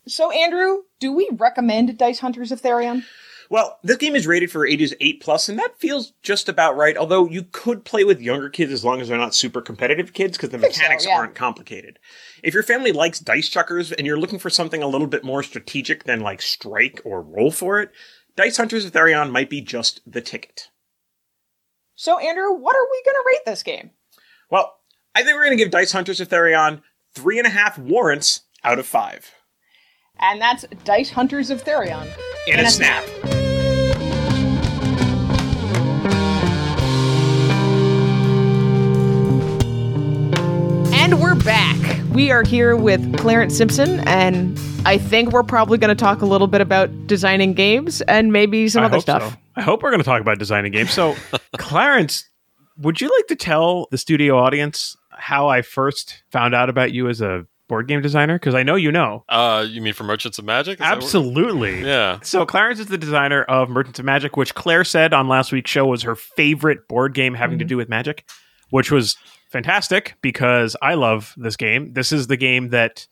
[0.07, 3.05] So, Andrew, do we recommend Dice Hunters of Therion?
[3.53, 6.97] Well, this game is rated for ages 8 plus, and that feels just about right,
[6.97, 10.39] although you could play with younger kids as long as they're not super competitive kids,
[10.39, 11.17] because the mechanics so, yeah.
[11.17, 11.99] aren't complicated.
[12.43, 15.43] If your family likes dice chuckers and you're looking for something a little bit more
[15.43, 17.91] strategic than like strike or roll for it,
[18.37, 20.71] Dice Hunters of Therion might be just the ticket.
[21.95, 23.91] So, Andrew, what are we going to rate this game?
[24.51, 24.77] Well,
[25.15, 26.83] I think we're going to give Dice Hunters of Therion
[27.15, 29.31] three and a half warrants out of five.
[30.19, 32.09] And that's Dice Hunters of Therion.
[32.47, 33.05] In, a, snap.
[41.13, 41.77] And we're back.
[42.13, 46.25] We are here with Clarence Simpson, and I think we're probably going to talk a
[46.25, 49.31] little bit about designing games and maybe some I other stuff.
[49.31, 49.39] so.
[49.55, 50.91] I hope we're going to talk about designing games.
[50.91, 51.15] So,
[51.59, 52.27] Clarence,
[52.79, 57.11] would you like to tell the studio audience how I first found out about you
[57.11, 58.39] as a board game designer?
[58.39, 59.23] Because I know you know.
[59.29, 60.77] Uh, you mean for Merchants of Magick?
[60.77, 61.85] Is Absolutely.
[61.85, 62.21] Yeah.
[62.23, 65.71] So Clarence is the designer of Merchants of Magick, which Claire said on last week's
[65.71, 68.27] show was her favorite board game having to do with magic,
[68.71, 69.19] which was
[69.53, 71.93] fantastic because I love this game.
[71.93, 73.07] This is the game that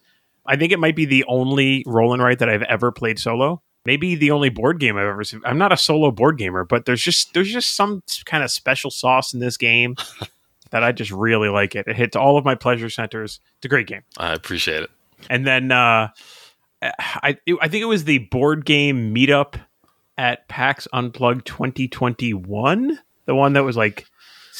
[0.46, 3.62] I think it might be the only roll and write that I've ever played solo.
[3.86, 5.40] Maybe the only board game I've ever seen.
[5.44, 8.90] I'm not a solo board gamer, but there's just there's just some kind of special
[8.90, 9.96] sauce in this game
[10.70, 11.86] that I just really like it.
[11.86, 13.40] It hits all of my pleasure centers.
[13.56, 14.02] It's a great game.
[14.18, 14.90] I appreciate it.
[15.28, 16.08] And then uh,
[16.82, 19.54] I I think it was the board game meetup
[20.18, 24.06] at PAX Unplugged 2021, the one that was like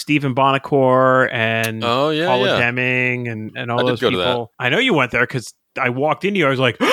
[0.01, 2.59] Stephen Buonocore and Oh, yeah, Paula yeah.
[2.67, 4.53] Deming and and all I those people.
[4.59, 6.47] I know you went there because I walked into you.
[6.47, 6.79] I was like.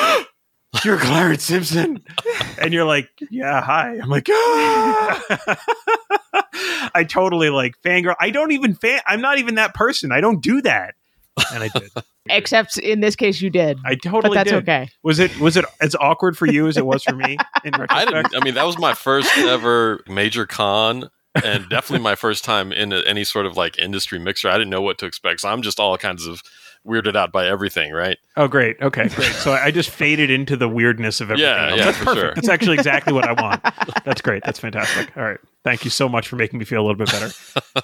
[0.84, 2.04] You're Clarence Simpson,
[2.62, 3.98] and you're like, yeah, hi.
[3.98, 5.58] I'm like, ah.
[6.93, 8.15] I totally like fangirl.
[8.20, 9.00] I don't even fan.
[9.08, 10.12] I'm not even that person.
[10.12, 10.96] I don't do that,
[11.54, 11.89] and I did.
[12.30, 13.80] Except in this case, you did.
[13.86, 14.63] I totally but that's did.
[14.63, 14.89] okay.
[15.04, 18.06] Was it was it as awkward for you as it was for me in I
[18.06, 18.36] didn't.
[18.36, 21.10] I mean, that was my first ever major con,
[21.43, 24.50] and definitely my first time in a, any sort of like industry mixer.
[24.50, 26.41] I didn't know what to expect, so I'm just all kinds of
[26.86, 27.91] weirded out by everything.
[27.91, 28.17] Right?
[28.36, 28.78] Oh, great.
[28.82, 29.32] Okay, great.
[29.34, 31.52] So I just faded into the weirdness of everything.
[31.52, 31.78] Yeah, else.
[31.80, 32.21] yeah, That's for perfect.
[32.21, 32.34] sure.
[32.36, 33.63] That's actually exactly what I want.
[34.06, 34.43] That's great.
[34.43, 35.15] That's fantastic.
[35.17, 35.39] All right.
[35.63, 37.30] Thank you so much for making me feel a little bit better.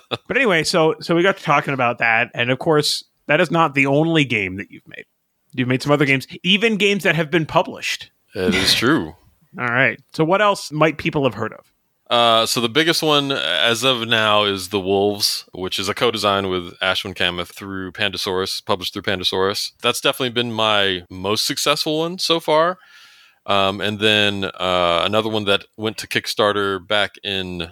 [0.27, 3.51] but anyway, so so we got to talking about that, and of course, that is
[3.51, 5.05] not the only game that you've made.
[5.53, 8.09] You've made some other games, even games that have been published.
[8.35, 9.13] It is true.
[9.59, 9.99] All right.
[10.13, 11.71] So what else might people have heard of?
[12.13, 16.47] Uh, so the biggest one as of now is the Wolves, which is a co-design
[16.47, 19.71] with Ashwin Kamath through Pandasaurus, published through Pandasaurus.
[19.81, 22.77] That's definitely been my most successful one so far.
[23.47, 27.63] Um, and then uh, another one that went to Kickstarter back in,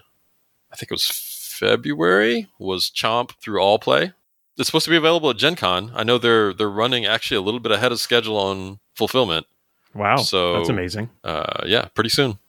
[0.71, 4.12] I think it was February, was Chomp through All Play.
[4.58, 5.91] It's supposed to be available at Gen Con.
[5.93, 9.45] I know they're they're running actually a little bit ahead of schedule on fulfillment.
[9.93, 10.17] Wow.
[10.17, 11.12] So- that's amazing.
[11.23, 12.39] Uh, yeah, pretty soon.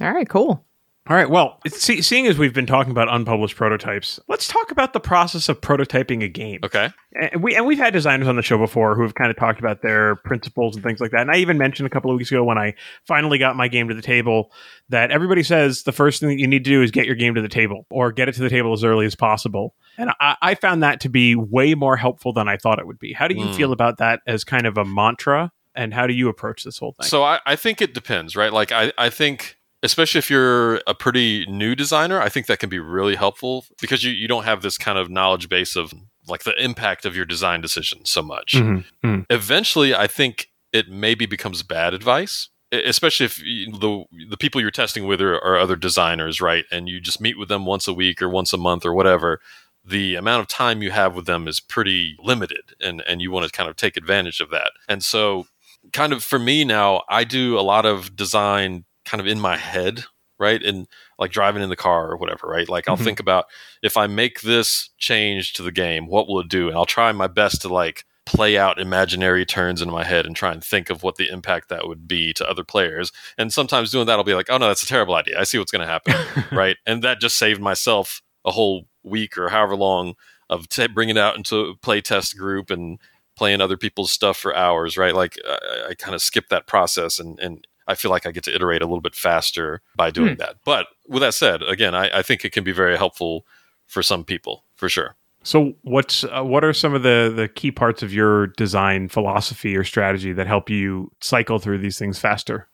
[0.00, 0.65] All right, cool.
[1.08, 1.30] All right.
[1.30, 5.48] Well, see, seeing as we've been talking about unpublished prototypes, let's talk about the process
[5.48, 6.60] of prototyping a game.
[6.64, 6.90] Okay.
[7.14, 9.60] And we and we've had designers on the show before who have kind of talked
[9.60, 11.20] about their principles and things like that.
[11.20, 12.74] And I even mentioned a couple of weeks ago when I
[13.06, 14.50] finally got my game to the table
[14.88, 17.34] that everybody says the first thing that you need to do is get your game
[17.36, 19.74] to the table or get it to the table as early as possible.
[19.98, 22.98] And I, I found that to be way more helpful than I thought it would
[22.98, 23.12] be.
[23.12, 23.52] How do you Hmm.
[23.52, 25.52] feel about that as kind of a mantra?
[25.76, 27.06] And how do you approach this whole thing?
[27.06, 28.52] So I, I think it depends, right?
[28.52, 32.68] Like I, I think especially if you're a pretty new designer, I think that can
[32.68, 35.92] be really helpful because you, you don't have this kind of knowledge base of
[36.28, 38.52] like the impact of your design decisions so much.
[38.54, 38.84] Mhm.
[39.04, 39.26] Mhm.
[39.30, 45.06] Eventually, I think it maybe becomes bad advice, especially if the the people you're testing
[45.06, 46.64] with are, are other designers, right?
[46.72, 49.40] And you just meet with them once a week or once a month or whatever.
[49.84, 53.46] The amount of time you have with them is pretty limited, and and you want
[53.46, 54.72] to kind of take advantage of that.
[54.88, 55.46] And so,
[55.92, 59.56] kind of for me now, I do a lot of design kind of in my
[59.56, 60.04] head,
[60.38, 60.62] right?
[60.62, 60.86] And
[61.18, 62.68] like driving in the car or whatever, right?
[62.68, 63.04] Like I'll Mhm.
[63.04, 63.46] think about
[63.82, 66.68] if I make this change to the game, what will it do?
[66.68, 70.34] And I'll try my best to like play out imaginary turns in my head and
[70.34, 73.12] try and think of what the impact that would be to other players.
[73.38, 75.40] And sometimes doing that, I'll be like, oh no, that's a terrible idea.
[75.40, 76.14] I see what's going to happen,
[76.52, 76.76] right?
[76.84, 80.14] And that just saved myself a whole week or however long
[80.50, 82.98] of t- bringing it out into a play test group and
[83.36, 85.14] playing other people's stuff for hours, right?
[85.14, 88.44] Like I, I kind of skip that process and, and I feel like I get
[88.44, 90.56] to iterate a little bit faster by doing that.
[90.64, 93.46] But with that said, again, I, I think it can be very helpful
[93.86, 95.16] for some people for sure.
[95.42, 99.76] So what's uh, what are some of the the key parts of your design philosophy
[99.76, 102.66] or strategy that help you cycle through these things faster?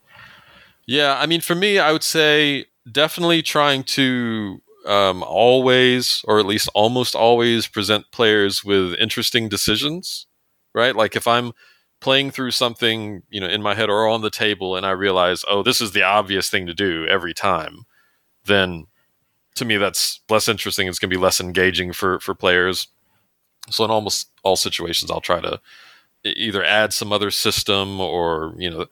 [0.87, 6.47] Yeah, I mean, for me, I would say definitely trying to um, always, or at
[6.47, 10.27] least almost always, present players with interesting decisions,
[10.75, 10.97] right?
[10.97, 11.53] Like if I'm
[12.03, 15.45] playing through something, you know, in my head or on the table, and I realize,
[15.49, 17.87] oh, this is the obvious thing to do every time,
[18.45, 18.87] then
[19.55, 20.89] to me that's less interesting.
[20.89, 22.89] It's going to be less engaging for for players.
[23.71, 25.61] So in almost all situations, I'll try to
[26.25, 28.87] either add some other system or you know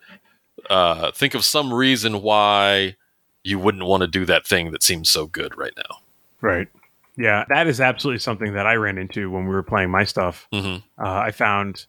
[0.69, 2.97] uh, think of some reason why
[3.43, 5.99] you wouldn't want to do that thing that seems so good right now.
[6.41, 6.69] Right.
[7.17, 10.47] Yeah, that is absolutely something that I ran into when we were playing my stuff.
[10.53, 11.87] hmm Uh, I found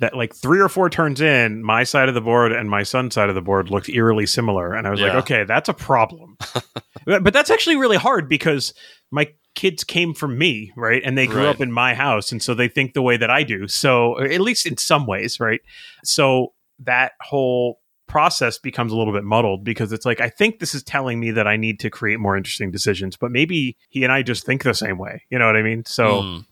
[0.00, 3.14] that like three or four turns in, my side of the board and my son's
[3.14, 6.36] side of the board looked eerily similar, and I was like, okay, that's a problem.
[7.04, 8.72] but but that's actually really hard because
[9.10, 11.48] my kids came from me, right, and they grew Right.
[11.56, 13.66] up in my house, and so they think the way that I do.
[13.66, 15.60] So at least in some ways, right.
[16.04, 20.74] So that whole process becomes a little bit muddled because it's like I think this
[20.74, 24.12] is telling me that I need to create more interesting decisions, but maybe he and
[24.12, 25.24] I just think the same way.
[25.28, 25.84] You know what I mean?
[25.84, 26.44] So Mm.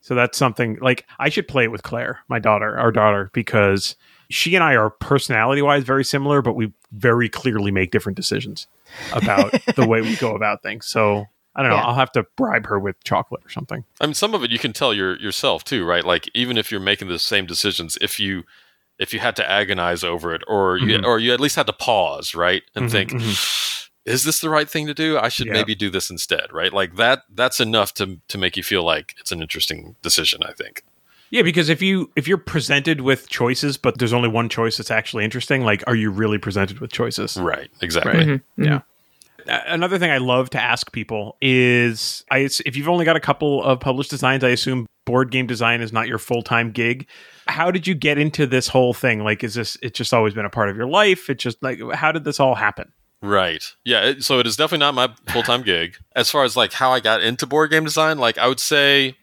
[0.00, 3.96] So that's something like I should play it with Claire, my daughter, our daughter, because
[4.30, 8.66] she and I are personality wise very similar, but we very clearly make different decisions
[9.12, 10.86] about the way we go about things.
[10.86, 11.76] So I don't know.
[11.76, 11.84] Yeah.
[11.84, 13.84] I'll have to bribe her with chocolate or something.
[14.00, 16.04] I mean, some of it you can tell your, yourself too, right?
[16.04, 18.44] Like even if you're making the same decisions, if you
[18.98, 21.06] if you had to agonize over it, or you Mhm.
[21.06, 23.10] or you at least had to pause, right, and Mhm, think,
[24.06, 25.18] is this the right thing to do?
[25.18, 25.52] I should Yeah.
[25.54, 26.72] maybe do this instead, right?
[26.72, 27.22] Like that.
[27.32, 30.40] That's enough to to make you feel like it's an interesting decision.
[30.44, 30.82] I think.
[31.30, 34.90] Yeah, because if you if you're presented with choices, but there's only one choice that's
[34.90, 37.36] actually interesting, like are you really presented with choices?
[37.36, 37.70] Right.
[37.80, 38.12] Exactly.
[38.12, 38.26] Right.
[38.26, 38.64] Mhm, mhm.
[38.66, 38.80] Yeah.
[39.46, 43.20] A- Another thing I love to ask people is, I if you've only got a
[43.20, 47.06] couple of published designs, I assume board game design is not your full time gig.
[47.46, 49.22] How did you get into this whole thing?
[49.24, 51.30] Like, is this it's just always been a part of your life?
[51.30, 52.92] It's just like, how did this all happen?
[53.22, 53.64] Right.
[53.84, 54.14] Yeah.
[54.20, 55.96] So it is definitely not my full time gig.
[56.16, 59.16] As far as like how I got into board game design, like I would say,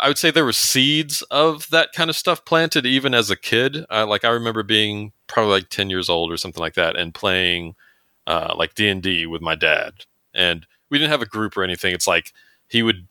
[0.00, 3.36] I would say there were seeds of that kind of stuff planted even as a
[3.36, 3.86] kid.
[3.90, 7.14] Uh, like I remember being probably like ten years old or something like that, and
[7.14, 7.74] playing
[8.26, 10.04] uh, like D and D with my dad.
[10.34, 11.94] And we didn't have a group or anything.
[11.94, 12.32] It's like
[12.68, 13.08] he would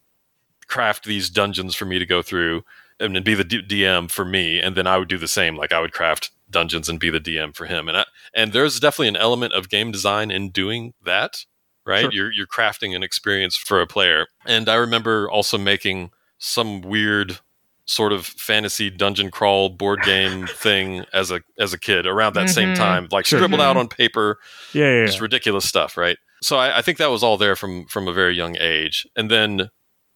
[0.67, 2.63] craft these dungeons for me to go through
[2.99, 5.55] and be the D- DM for me, and then I would do the same.
[5.55, 7.87] Like I would craft dungeons and be the DM for him.
[7.87, 11.45] And I, and there's definitely an element of game design in doing that,
[11.85, 12.01] right?
[12.03, 12.11] Sure.
[12.13, 14.27] You're you're crafting an experience for a player.
[14.45, 17.39] And I remember also making some weird
[17.85, 22.49] sort of fantasy dungeon crawl board game thing as a as a kid around that
[22.49, 22.75] same Mhm.
[22.75, 23.39] time, like Sure.
[23.39, 24.39] scribbled out on paper,
[24.73, 25.05] Yeah, yeah, yeah.
[25.05, 26.17] just ridiculous stuff, right?
[26.43, 29.31] So I, I think that was all there from from a very young age, and
[29.31, 29.69] then,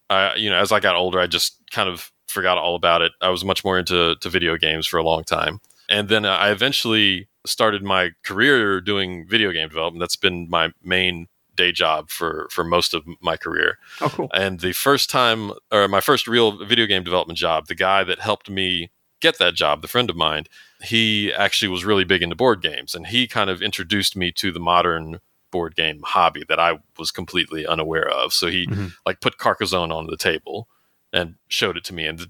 [0.10, 3.12] uh, you know, as I got older, I just kind of forgot all about it.
[3.22, 5.60] I was much more into to video games for a long time,
[5.92, 10.00] and then I eventually started my career doing video game development.
[10.00, 13.78] That's been my main day job for for most of my career.
[14.00, 14.30] Oh, cool.
[14.34, 18.20] And the first time, or my first real video game development job, the guy that
[18.20, 18.90] helped me
[19.22, 20.46] get that job, the friend of mine,
[20.84, 24.52] he actually was really big into board games, and he kind of introduced me to
[24.52, 25.20] the modern
[25.52, 28.34] board game hobby that I was completely unaware of.
[28.34, 28.94] So he Mhm.
[29.06, 30.68] like put Carcassonne on the table
[31.14, 32.30] and showed it to me, and it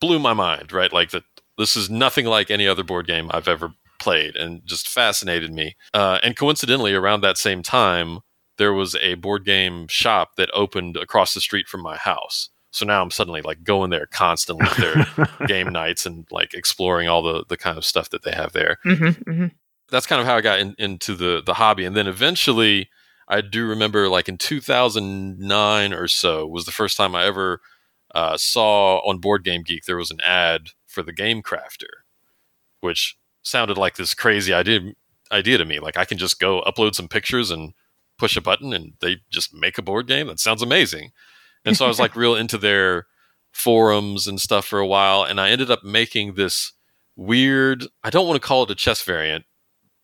[0.00, 0.72] blew my mind.
[0.72, 1.24] Right, like that.
[1.58, 5.76] This is nothing like any other board game I've ever played, and just fascinated me.
[5.92, 8.20] Uh, and coincidentally, around that same time,
[8.58, 12.50] there was a board game shop that opened across the street from my house.
[12.70, 17.08] So now I'm suddenly like going there constantly with their game nights and like exploring
[17.08, 18.78] all the the kind of stuff that they have there.
[18.84, 19.46] Mm-hmm, mm-hmm.
[19.90, 22.90] That's kind of how I got in, into the the hobby, and then eventually,
[23.26, 27.60] I do remember like in 2009 or so was the first time I ever
[28.14, 32.02] uh, saw on Board Game Geek there was an ad for the Game Crafter,
[32.80, 34.92] which sounded like this crazy idea
[35.30, 35.78] idea to me.
[35.78, 37.74] Like I can just go upload some pictures and
[38.18, 40.26] push a button and they just make a board game.
[40.26, 41.12] That sounds amazing.
[41.64, 43.06] And so I was like real into their
[43.52, 45.22] forums and stuff for a while.
[45.22, 46.72] And I ended up making this
[47.14, 49.44] weird, I don't want to call it a chess variant,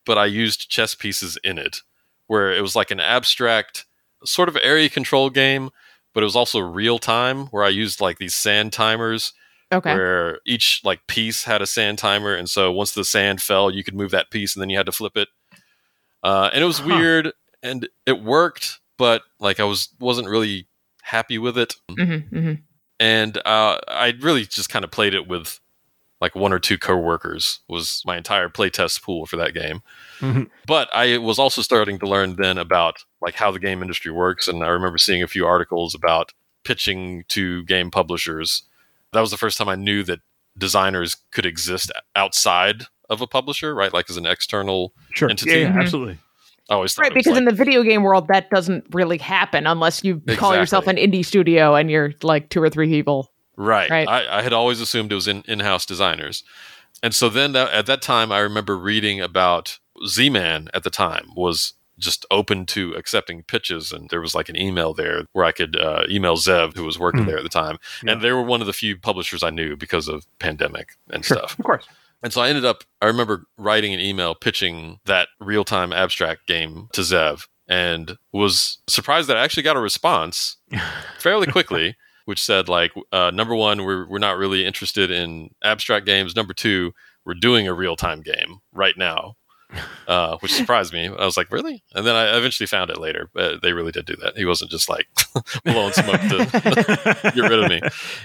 [0.04, 1.78] but I used chess pieces in it
[2.26, 3.86] where it was like an abstract
[4.24, 5.70] sort of area control game,
[6.12, 9.32] but it was also real time where I used like these sand timers
[9.72, 9.94] Okay.
[9.94, 13.82] where each like piece had a sand timer, and so once the sand fell, you
[13.84, 15.28] could move that piece, and then you had to flip it.
[16.22, 16.86] Uh, and it was Huh.
[16.96, 20.66] weird, and it worked, but like I was wasn't really
[21.02, 22.52] happy with it, Mm-hmm, mm-hmm.
[23.00, 25.60] and uh, I really just kind of played it with
[26.20, 29.82] like one or two coworkers was my entire playtest pool for that game.
[30.20, 30.48] Mhm.
[30.66, 34.48] But I was also starting to learn then about like how the game industry works,
[34.48, 36.32] and I remember seeing a few articles about
[36.64, 38.62] pitching to game publishers.
[39.14, 40.20] That was the first time I knew that
[40.58, 43.92] designers could exist outside of a publisher, right?
[43.92, 44.92] Like as an external.
[45.14, 45.30] Sure.
[45.30, 45.50] entity.
[45.52, 45.80] Yeah, yeah, Mhm.
[45.82, 46.18] absolutely.
[46.70, 49.66] I always thought Right, because like, in the video game world, that doesn't really happen
[49.66, 53.30] unless you call yourself an indie studio and you're like two or three people.
[53.56, 53.90] Right.
[53.90, 54.08] Right.
[54.08, 56.42] I, I had always assumed it was in in-house designers,
[57.02, 61.26] and so then that, at that time, I remember reading about Z-Man at the time
[61.36, 65.52] was just open to accepting pitches, and there was like an email there where I
[65.52, 67.26] could uh, email Zev, who was working Hmm.
[67.28, 68.12] there at the time, Yeah.
[68.12, 71.38] and they were one of the few publishers I knew because of pandemic and Sure.
[71.38, 71.58] stuff.
[71.58, 71.86] Of course.
[72.22, 76.46] And so I ended up, I remember writing an email pitching that real time abstract
[76.46, 80.56] game to Zev and was surprised that I actually got a response
[81.18, 86.06] fairly quickly, which said, like, uh, number one, we're, we're not really interested in abstract
[86.06, 86.34] games.
[86.34, 86.94] Number two,
[87.26, 89.36] we're doing a real time game right now.
[90.06, 91.06] Uh, which surprised me.
[91.08, 91.82] I was like, really?
[91.94, 93.30] And then I eventually found it later.
[93.32, 94.36] But they really did do that.
[94.36, 95.06] He wasn't just like
[95.64, 97.80] blowing smoke to get rid of me.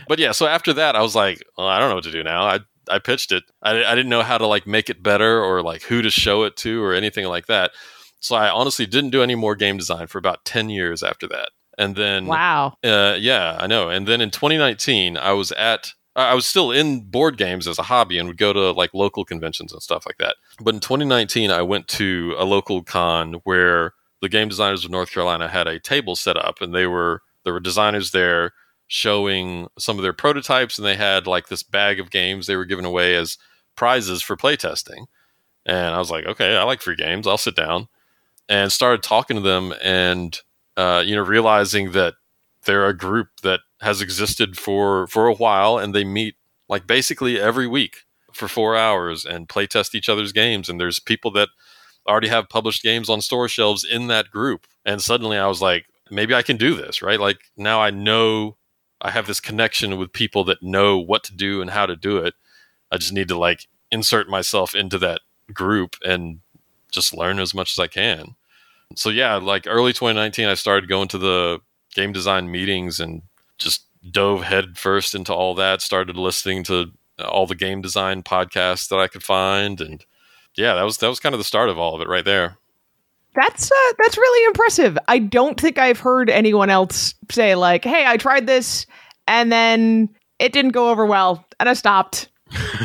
[0.07, 2.23] But yeah, so after that, I was like, well, I don't know what to do
[2.23, 2.43] now.
[2.45, 3.43] I I pitched it.
[3.61, 6.43] I, I didn't know how to like make it better or like who to show
[6.43, 7.71] it to or anything like that.
[8.19, 11.49] So I honestly didn't do any more game design for about ten years after that.
[11.77, 12.73] And then Wow.
[12.83, 13.87] uh, yeah, I know.
[13.89, 17.83] And then in 2019, I was at I was still in board games as a
[17.83, 20.35] hobby and would go to like local conventions and stuff like that.
[20.59, 25.11] But in 2019, I went to a local con where the game designers of North
[25.11, 28.53] Carolina had a table set up, and they were there were designers there
[28.87, 32.65] showing some of their prototypes, and they had like this bag of games they were
[32.65, 33.37] giving away as
[33.75, 35.05] prizes for playtesting.
[35.65, 37.27] And I was like, okay, I like free games.
[37.27, 37.87] I'll sit down
[38.49, 40.37] and started talking to them, and
[40.75, 42.15] uh, you know, realizing that
[42.65, 46.35] they're a group that has existed for for a while and they meet
[46.67, 48.03] like basically every week
[48.33, 51.49] for four hours and play test each other's games and there's people that
[52.07, 54.67] already have published games on store shelves in that group.
[54.85, 57.19] And suddenly i was like maybe i can do this right?
[57.19, 58.57] Like now i know
[59.01, 62.17] i have this connection with people that know what to do and how to do
[62.17, 62.33] it.
[62.91, 65.21] I just need to like insert myself into that
[65.53, 66.41] group and
[66.91, 68.35] just learn as much as i can.
[68.95, 71.61] So yeah like early 2019 i started going to the
[71.99, 73.21] game design meetings and
[73.57, 76.91] just dove headfirst into all that started listening to
[77.25, 80.05] all the game design podcasts that i could find and
[80.55, 82.57] yeah that was that was kind of the start of all of it right there
[83.35, 84.97] That's uh, that's really impressive.
[85.07, 88.87] I don't think I've heard anyone else say like, "Hey, I tried this
[89.27, 92.29] and then it didn't go over well and I stopped."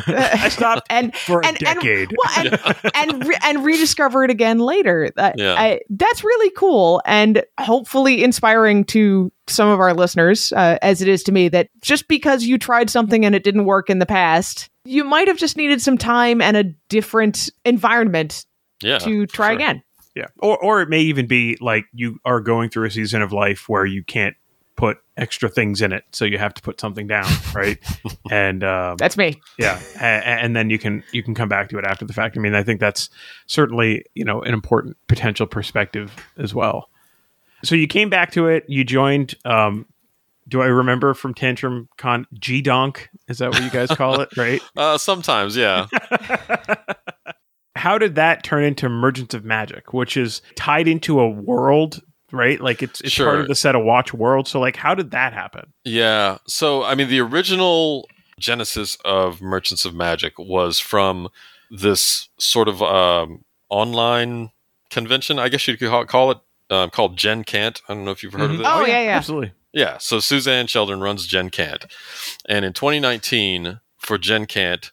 [0.07, 2.09] I stopped and for a and, decade.
[2.09, 5.09] and well, and and, re- and rediscover it again later.
[5.15, 5.53] That, Yeah.
[5.57, 11.07] I, that's really cool and hopefully inspiring to some of our listeners, uh, as it
[11.07, 11.49] is to me.
[11.49, 15.27] That just because you tried something and it didn't work in the past, you might
[15.27, 18.45] have just needed some time and a different environment
[18.81, 18.99] Yeah.
[18.99, 19.55] to try sure.
[19.55, 19.83] again.
[20.15, 20.27] Yeah.
[20.39, 23.67] Or or it may even be like you are going through a season of life
[23.67, 24.35] where you can't
[24.75, 27.77] put extra things in it, so you have to put something down, right?
[28.31, 29.39] and um, That's me.
[29.57, 32.13] yeah, a- a- and then you can you can come back to it after the
[32.13, 32.37] fact.
[32.37, 33.09] I mean, I think that's
[33.47, 36.89] certainly you know an important potential perspective as well.
[37.63, 38.65] So you came back to it.
[38.67, 39.35] You joined.
[39.45, 39.85] Um,
[40.47, 43.09] do I remember from Tantrum Con G Donk?
[43.27, 44.35] Is that what you guys call it?
[44.37, 44.61] Right?
[44.77, 45.87] Uh, sometimes, yeah.
[47.75, 52.01] how did that turn into Merchants of Magick, which is tied into a world,
[52.35, 52.59] right?
[52.61, 54.47] Like it's it's part of the Set a Watch world.
[54.47, 55.73] So like, how did that happen?
[55.83, 56.37] Yeah.
[56.47, 58.07] So, I mean, the original
[58.39, 61.29] genesis of Merchants of Magick was from
[61.71, 64.51] this sort of um, online
[64.89, 66.37] convention, I guess you could call- call it,
[66.69, 67.81] um, called Gen Can't.
[67.89, 68.59] I don't know if you've heard of Mhm.
[68.59, 68.65] it.
[68.67, 69.17] Oh, yeah, yeah.
[69.17, 69.53] absolutely.
[69.73, 71.85] Yeah, so Suzanne Sheldon runs Gen Can't,
[72.47, 74.91] and in 2019 for Gen Can't,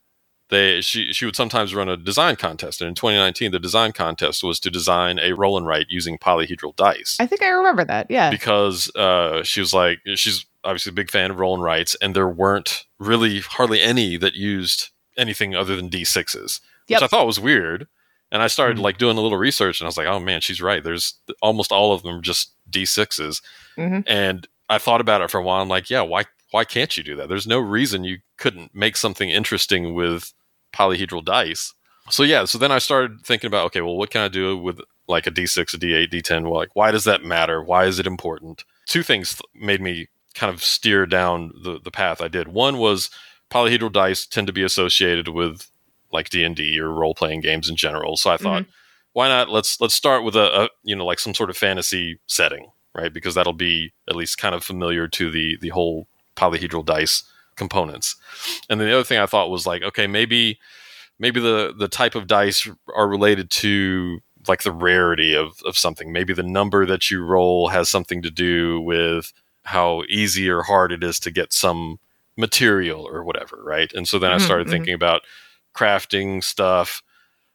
[0.52, 4.44] they she she would sometimes run a design contest, and in 2019 the design contest
[4.44, 8.06] was to design a roll and write using polyhedral dice I think I remember that.
[8.10, 8.30] Yeah.
[8.30, 12.14] because uh, she was like she's obviously a big fan of roll and writes, and
[12.14, 16.98] there weren't really hardly any that used anything other than d6s, Yep.
[17.00, 17.88] which I thought was weird.
[18.30, 18.82] And I started Mhm.
[18.82, 20.82] like doing a little research, and I was like, "Oh man, she's right.
[20.82, 23.42] There's almost all of them are just d6s."
[23.76, 24.04] Mhm.
[24.06, 25.60] And I thought about it for a while.
[25.60, 27.28] I'm like, "Yeah, why why can't you do that?
[27.30, 30.32] There's no reason you couldn't make something interesting with
[30.72, 31.74] polyhedral dice."
[32.10, 34.80] So yeah, so then I started thinking about, okay, well, what can I do with
[35.08, 36.42] like a d6, a d8, d10?
[36.44, 37.62] Well, like, why does that matter?
[37.62, 38.64] Why is it important?
[38.86, 42.48] Two things th- made me kind of steer down the, the path I did.
[42.48, 43.10] One was
[43.50, 45.70] polyhedral dice tend to be associated with
[46.10, 48.16] like D&D or role-playing games in general.
[48.16, 48.44] So I mm-hmm.
[48.44, 48.64] thought,
[49.12, 52.18] why not let's let's start with a, a you know like some sort of fantasy
[52.26, 53.12] setting, right?
[53.12, 57.22] Because that'll be at least kind of familiar to the the whole polyhedral dice
[57.56, 58.16] components.
[58.68, 60.58] And then the other thing I thought was like, okay, maybe
[61.18, 66.12] maybe the the type of dice are related to like the rarity of of something.
[66.12, 69.32] Maybe the number that you roll has something to do with
[69.64, 71.98] how easy or hard it is to get some
[72.36, 73.92] material or whatever, right?
[73.92, 74.70] And so then I Mhm, started mhm.
[74.70, 75.22] thinking about
[75.74, 77.02] crafting stuff.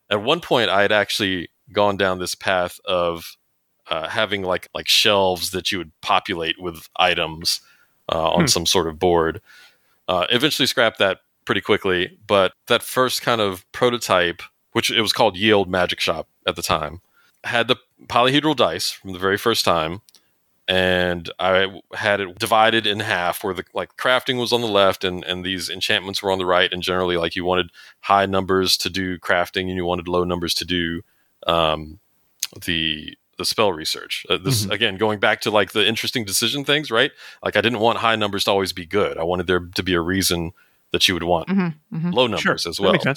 [0.10, 3.36] At one point, I had actually gone down this path of
[3.90, 7.62] uh, having like like shelves that you would populate with items
[8.12, 8.48] uh, on Hmm.
[8.48, 9.42] some sort of board.
[10.08, 14.42] Uh, eventually, scrapped that pretty quickly, but that first kind of prototype,
[14.72, 17.02] which it was called Ye Olde Magic Shop at the time,
[17.44, 17.78] had the
[18.08, 20.02] polyhedral dice from the very first time,
[20.68, 25.04] and I had it divided in half, where the like crafting was on the left
[25.04, 28.78] and and these enchantments were on the right, and generally like you wanted high numbers
[28.78, 31.02] to do crafting and you wanted low numbers to do
[31.48, 32.00] um,
[32.66, 34.26] the the spell research.
[34.30, 34.72] Uh, this Mhm.
[34.72, 37.12] again going back to like the interesting decision things, right?
[37.44, 39.18] Like I didn't want high numbers to always be good.
[39.18, 40.52] I wanted there to be a reason
[40.92, 42.14] that you would want Mhm, mhm.
[42.14, 43.16] low numbers as That well.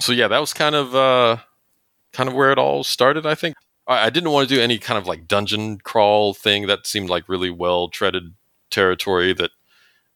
[0.00, 1.36] So yeah, that was kind of uh,
[2.12, 3.26] kind of where it all started.
[3.26, 3.54] I think
[3.86, 6.66] I, I didn't want to do any kind of like dungeon crawl thing.
[6.66, 8.34] That seemed like really well treaded
[8.70, 9.50] territory that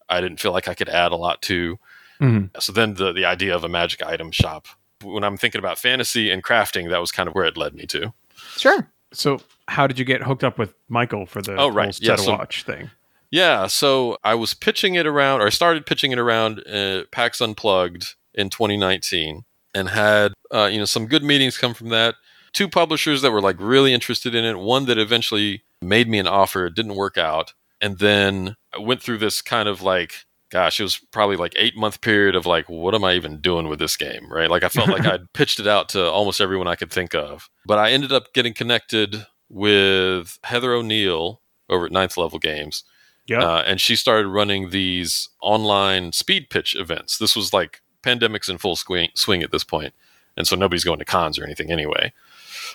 [0.08, 1.78] I didn't feel like I could add a lot to.
[2.20, 2.50] Mhm.
[2.60, 4.66] So then the the idea of a magic item shop.
[5.04, 7.86] When I'm thinking about fantasy and crafting, that was kind of where it led me
[7.86, 8.12] to.
[8.56, 8.90] Sure.
[9.12, 11.98] So how did you get hooked up with Michael for the Oh, right.
[12.00, 12.90] Yeah, so- watch thing?
[13.30, 17.42] Yeah, so I was pitching it around, or I started pitching it around uh, PAX
[17.42, 19.44] Unplugged in 2019,
[19.74, 22.14] and had uh, you know some good meetings come from that.
[22.54, 24.58] Two publishers that were like really interested in it.
[24.58, 26.66] One that eventually made me an offer.
[26.66, 27.52] It didn't work out,
[27.82, 31.76] and then I went through this kind of like, gosh, it was probably like eight
[31.76, 34.50] month period of like, what am I even doing with this game, right?
[34.50, 37.50] Like I felt like I'd pitched it out to almost everyone I could think of,
[37.66, 42.84] but I ended up getting connected with Heather O'Neill over at Ninth Level Games.
[43.26, 43.42] Yeah.
[43.42, 47.18] Uh, and she started running these online speed pitch events.
[47.18, 49.92] This was like pandemics in full swing, swing at this point,
[50.36, 52.12] and so nobody's going to cons or anything anyway.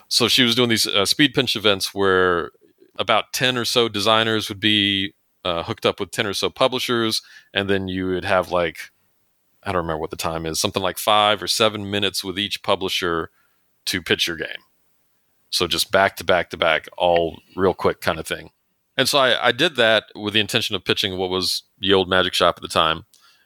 [0.08, 2.52] So she was doing these uh, speed pitch events where
[2.98, 5.16] about ten or so designers would be
[5.46, 7.22] uh, hooked up with ten or so publishers,
[7.54, 8.92] and then you would have like
[9.64, 12.64] I don't remember what the time is, something like five or seven minutes with each
[12.64, 13.30] publisher
[13.86, 14.48] to pitch your game.
[15.50, 18.52] So just back to back to back, all real quick kind of thing.
[18.98, 22.10] And so I, I did that with the intention of pitching what was the old
[22.10, 23.06] Magic Shop at the time,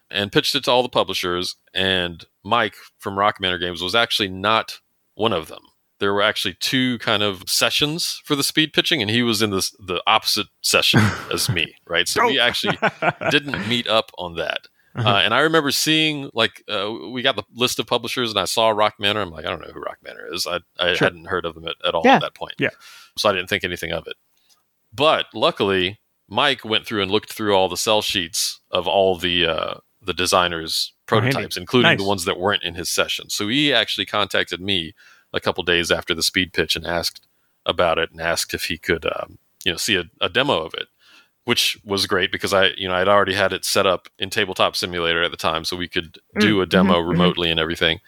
[0.09, 1.55] and pitched it to all the publishers.
[1.73, 4.79] And Mike from Rock Manor Games was actually not
[5.15, 5.61] one of them.
[5.99, 9.49] There were actually two kind of sessions for the speed pitching, and he was in
[9.49, 10.99] this the opposite session
[11.33, 12.07] as me, right?
[12.07, 12.43] So we Oh.
[12.43, 12.77] actually
[13.31, 14.67] didn't meet up on that.
[14.95, 15.09] Uh-huh.
[15.09, 18.45] Uh, and I remember seeing like uh, we got the list of publishers, and I
[18.45, 19.21] saw Rock Manor.
[19.21, 20.47] I'm like, I don't know who Rock Manor is.
[20.47, 21.05] I, I Sure.
[21.07, 22.15] hadn't heard of them at, at all Yeah.
[22.15, 22.55] at that point.
[22.59, 22.69] Yeah.
[23.17, 24.15] so I didn't think anything of it.
[24.93, 29.45] But luckily, Mike went through and looked through all the sell sheets of all the
[29.45, 31.99] uh, the designers' Oh, prototypes, including Nice.
[31.99, 33.29] the ones that weren't in his session.
[33.29, 34.93] So he actually contacted me
[35.33, 37.27] a couple days after the speed pitch and asked
[37.65, 40.73] about it and asked if he could, um, you know, see a, a demo of
[40.73, 40.87] it,
[41.45, 44.75] which was great because I, you know, I'd already had it set up in Tabletop
[44.75, 47.09] Simulator at the time, so we could do a demo mhm, mhm.
[47.09, 47.99] remotely and everything.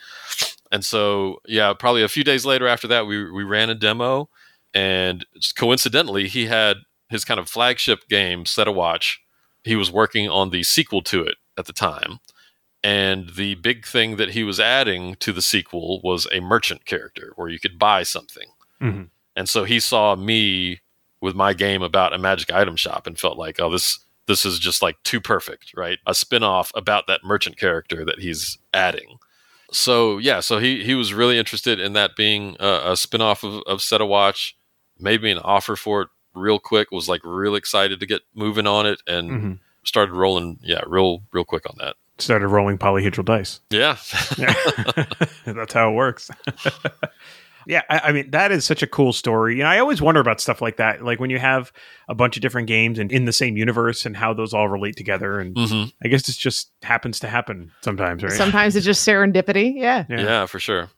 [0.72, 4.30] And so, yeah, probably a few days later after that, we we ran a demo,
[4.74, 6.78] and coincidentally, he had
[7.10, 9.20] his kind of flagship game, Set a Watch.
[9.64, 12.20] He was working on the sequel to it at the time.
[12.84, 17.34] And the big thing that he was adding to the sequel was a merchant character
[17.36, 18.48] where you could buy something.
[18.82, 19.10] Mhm.
[19.36, 20.80] And so he saw me
[21.22, 24.60] with my game about a magic item shop and felt like, oh, this this is
[24.60, 25.98] just like too perfect, right?
[26.06, 29.18] A spin-off about that merchant character that he's adding.
[29.72, 33.62] So yeah, so he he was really interested in that being a, a spin-off of,
[33.66, 34.56] of Set a Watch,
[35.00, 38.68] made me an offer for it real quick, was like real excited to get moving
[38.68, 39.60] on it and Mhm.
[39.84, 41.96] started rolling, yeah, real real quick on that.
[42.20, 43.62] Started rolling polyhedral dice.
[43.70, 43.98] Yeah.
[44.38, 44.54] Yeah.
[45.46, 46.30] That's how it works.
[47.68, 49.60] yeah, I, I mean that is such a cool story.
[49.60, 51.72] And I always wonder about stuff like that, like when you have
[52.08, 54.96] a bunch of different games and in the same universe and how those all relate
[54.96, 55.40] together.
[55.40, 58.34] And hmm I guess it just happens to happen sometimes, right?
[58.34, 59.74] Sometimes it's just serendipity.
[59.76, 60.06] Yeah.
[60.10, 60.22] Yeah.
[60.22, 60.90] yeah, for sure.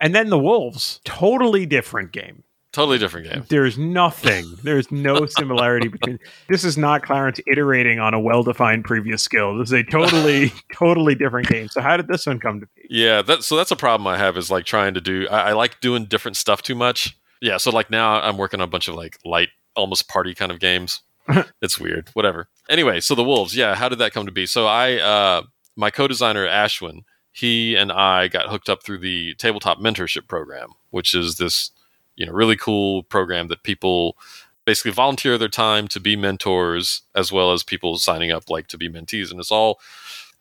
[0.00, 2.42] And then the Wolves, totally different game.
[2.72, 3.44] Totally different game.
[3.48, 4.46] There's nothing.
[4.62, 6.18] There's no similarity between.
[6.48, 9.58] This is not Clarence iterating on a well-defined previous skill.
[9.58, 11.68] This is a totally, totally different game.
[11.68, 12.86] So how did this one come to be?
[12.88, 15.28] Yeah, that so that's a problem I have is like trying to do.
[15.30, 17.16] I, I like doing different stuff too much.
[17.42, 20.50] Yeah, so like now I'm working on a bunch of like light, almost party kind
[20.50, 21.02] of games.
[21.62, 22.08] it's weird.
[22.14, 22.48] Whatever.
[22.68, 23.56] Anyway, so the wolves.
[23.56, 24.46] Yeah, how did that come to be?
[24.46, 25.42] So I, uh,
[25.76, 27.02] my co-designer Ashwin,
[27.32, 31.70] he and I got hooked up through the tabletop mentorship program, which is this,
[32.16, 34.16] you know, really cool program that people
[34.64, 38.78] basically volunteer their time to be mentors as well as people signing up like to
[38.78, 39.30] be mentees.
[39.30, 39.80] And it's all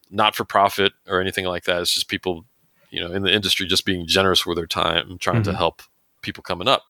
[0.09, 1.81] not for profit or anything like that.
[1.81, 2.45] It's just people
[2.89, 5.55] you know in the industry just being generous with their time trying to Mhm.
[5.55, 5.81] help
[6.21, 6.83] people coming up.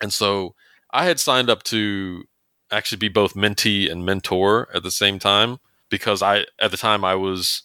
[0.00, 0.54] And so
[0.92, 2.24] i had signed up to
[2.72, 7.04] actually be both mentee and mentor at the same time because i at the time
[7.04, 7.62] i was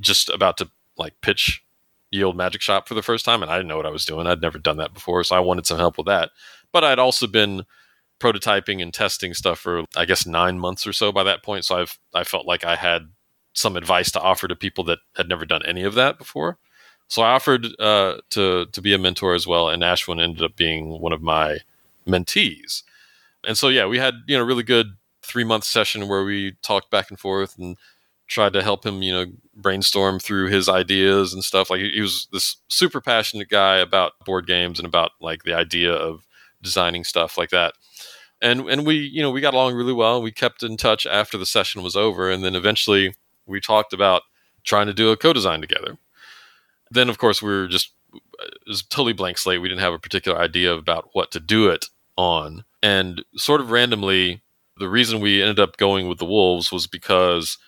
[0.00, 1.62] just about to like pitch
[2.10, 4.04] Ye Olde Magic Shop for the first time and i didn't know what i was
[4.04, 4.26] doing.
[4.26, 6.30] I'd never done that before so i wanted some help with that.
[6.72, 7.64] But i'd also been
[8.20, 11.76] prototyping and testing stuff for i guess nine months or so by that point so
[11.78, 13.02] i've i felt like i had
[13.58, 16.58] some advice to offer to people that had never done any of that before.
[17.08, 20.56] So i offered uh, to to be a mentor as well and ashwin ended up
[20.56, 21.58] being one of my
[22.06, 22.82] mentees.
[23.46, 26.90] And so yeah we had you know really good three month session where we talked
[26.90, 27.76] back and forth and
[28.28, 29.26] tried to help him you know
[29.56, 34.46] brainstorm through his ideas and stuff like he was this super passionate guy about board
[34.46, 36.26] games and about like the idea of
[36.62, 37.74] designing stuff like that.
[38.40, 41.36] And and we you know we got along really well we kept in touch after
[41.36, 43.14] the session was over and then eventually
[43.46, 44.22] we talked about
[44.62, 45.98] trying to do a co-design together.
[46.90, 49.60] Then of course we were just it was totally blank slate.
[49.60, 52.64] We didn't have a particular idea about what to do it on.
[52.82, 54.42] And sort of randomly
[54.78, 57.58] the reason we ended up going with the wolves was because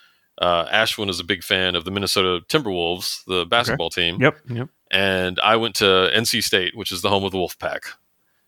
[0.40, 4.38] uh, ashwin is a big fan of the minnesota timberwolves the basketball team Yep.
[4.48, 4.68] Yep.
[4.90, 5.84] and I went to
[6.14, 7.80] NC State, which is the home of the Wolfpack.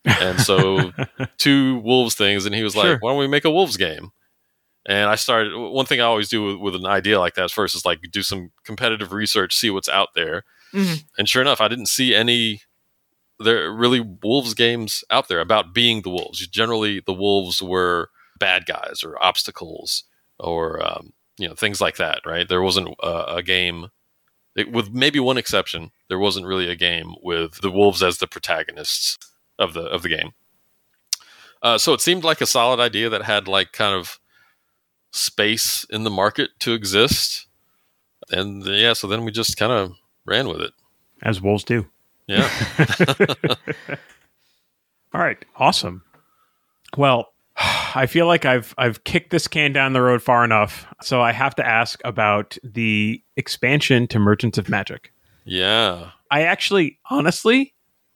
[0.05, 0.93] And so
[1.39, 2.99] two Wolves things, and he was like, Sure.
[3.01, 4.11] "Why don't we make a Wolves game?"
[4.85, 5.57] And I started.
[5.57, 8.23] One thing I always do with, with an idea like that first is like do
[8.23, 10.43] some competitive research, see what's out there.
[10.75, 11.05] Mhm.
[11.19, 12.63] And sure enough, I didn't see any
[13.39, 16.45] there really Wolves games out there about being the Wolves.
[16.49, 20.03] Generally, the Wolves were bad guys or obstacles
[20.41, 22.21] or um, you know things like that.
[22.27, 22.49] Right?
[22.49, 23.89] There wasn't a, a game
[24.55, 28.27] it, with maybe one exception, there wasn't really a game with the wolves as the
[28.27, 29.19] protagonists
[29.59, 30.33] of the of the game.
[31.63, 34.19] Uh, so it seemed like a solid idea that had like kind of
[35.13, 37.47] space in the market to exist,
[38.31, 39.93] and uh, yeah, so then we just kind of
[40.27, 40.73] ran with it.
[41.23, 41.87] As wolves do.
[42.27, 42.49] Yeah,
[45.15, 46.03] All right, awesome.
[46.97, 47.32] Well,
[47.95, 51.33] I feel like I've I've kicked this can down the road far enough, so I
[51.33, 55.07] have to ask about the expansion to Merchants of Magick.
[55.45, 56.11] yeah.
[56.31, 57.75] I actually, honestly,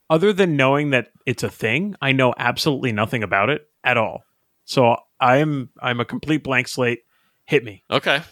[0.09, 4.25] other than knowing that it's a thing, I know absolutely nothing about it at all.
[4.65, 7.01] So I'm I'm a complete blank slate.
[7.45, 7.83] Hit me.
[7.91, 8.23] Okay.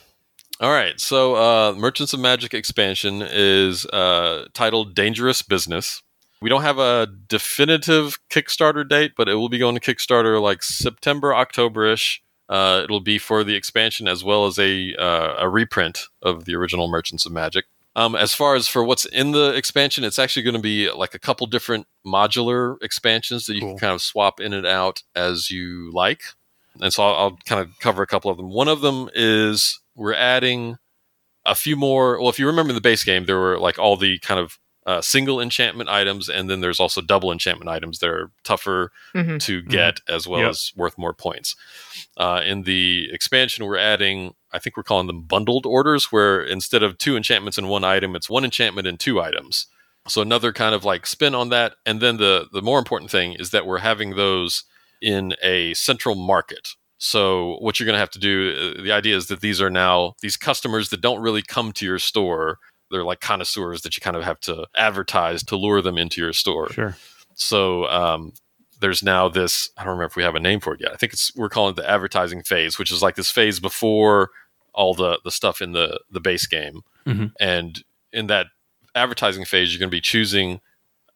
[0.60, 0.98] All right.
[1.00, 6.02] So, uh, Merchants of Magick expansion is uh, titled Dangerous Business.
[6.44, 10.62] We don't have a definitive Kickstarter date, but it will be going to Kickstarter like
[10.62, 15.48] September, October ish Uh, it'll be for the expansion as well as a uh, a
[15.48, 17.62] reprint of the original Merchants of Magick.
[17.96, 21.14] Um, as far as for what's in the expansion, it's actually going to be like
[21.14, 23.70] a couple different modular expansions that you Cool.
[23.70, 26.24] can kind of swap in and out as you like.
[26.78, 28.50] And so I'll, I'll kind of cover a couple of them.
[28.50, 30.76] One of them is we're adding
[31.46, 32.20] a few more.
[32.20, 34.58] Well, if you remember in the base game, there were like all the kind of
[34.86, 39.40] uh, single enchantment items, and then there's also double enchantment items that are tougher Mhm.
[39.42, 40.50] to get as well Yep.
[40.50, 41.56] as worth more points.
[42.16, 46.82] Uh, in the expansion, we're adding, I think we're calling them bundled orders, where instead
[46.82, 49.66] of two enchantments in one item, it's one enchantment in two items.
[50.06, 51.76] So another kind of like spin on that.
[51.86, 54.64] And then the the more important thing is that we're having those
[55.00, 56.74] in a central market.
[56.98, 59.70] So what you're going to have to do, uh, the idea is that these are
[59.70, 62.58] now these customers that don't really come to your store.
[62.90, 66.32] They're like connoisseurs that you kind of have to advertise to lure them into your
[66.32, 66.70] store.
[66.70, 66.96] Sure.
[67.34, 68.32] So um,
[68.80, 69.70] there's now this.
[69.76, 70.92] I don't remember if we have a name for it yet.
[70.92, 74.30] I think it's we're calling it the advertising phase, which is like this phase before
[74.72, 76.82] all the the stuff in the the base game.
[77.06, 77.32] Mhm.
[77.40, 77.82] And
[78.12, 78.46] in that
[78.94, 80.60] advertising phase, you're going to be choosing.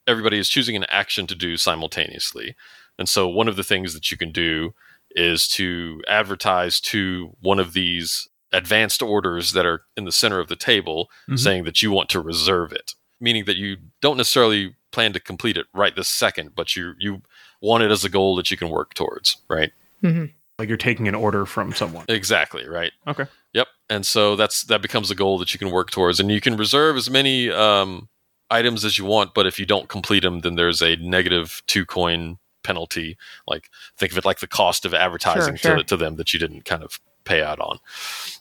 [0.07, 2.57] Everybody is choosing an action to do simultaneously,
[2.99, 4.75] and so one of the things that you can do
[5.11, 10.49] is to advertise to one of these advanced orders that are in the center of
[10.49, 11.38] the table Mhm.
[11.38, 15.57] saying that you want to reserve it meaning that you don't necessarily plan to complete
[15.57, 17.20] it right this second but you you
[17.61, 19.72] want it as a goal that you can work towards right
[20.03, 22.05] Like you're taking an order from someone.
[22.09, 23.26] exactly right Okay.
[23.53, 26.40] yep and so that's that becomes a goal that you can work towards and you
[26.40, 28.09] can reserve as many um,
[28.51, 31.84] items as you want but if you don't complete them then there's a negative two
[31.84, 35.76] coin penalty like think of it like the cost of advertising Sure, sure.
[35.78, 37.78] To, to them that you didn't kind of pay out on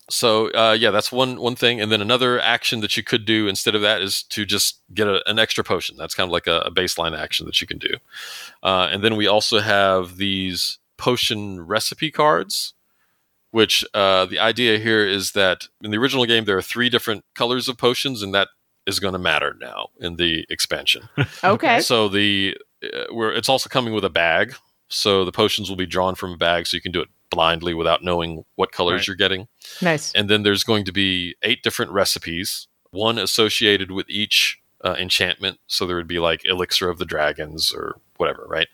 [0.10, 1.82] so uh, yeah that's one one thing.
[1.82, 5.08] And then another action that you could do instead of that is to just get
[5.08, 5.98] a, an extra potion.
[5.98, 7.96] That's kind of like a, a baseline action that you can do.
[8.64, 12.74] Uh, and then we also have these potion recipe cards
[13.52, 17.24] which uh, the idea here is that in the original game there are three different
[17.34, 18.50] colors of potions and that
[18.86, 21.10] is going to matter now in the expansion.
[21.44, 21.80] Okay.
[21.82, 24.56] so the uh, where it's also coming with a bag.
[24.90, 27.74] So the potions will be drawn from a bag so you can do it blindly
[27.74, 29.08] without knowing what colors Right.
[29.08, 29.48] you're getting
[29.82, 30.12] Nice.
[30.14, 35.60] and then there's going to be eight different recipes, one associated with each uh, enchantment.
[35.68, 38.68] So there would be like Elixir of the Dragons or whatever, right?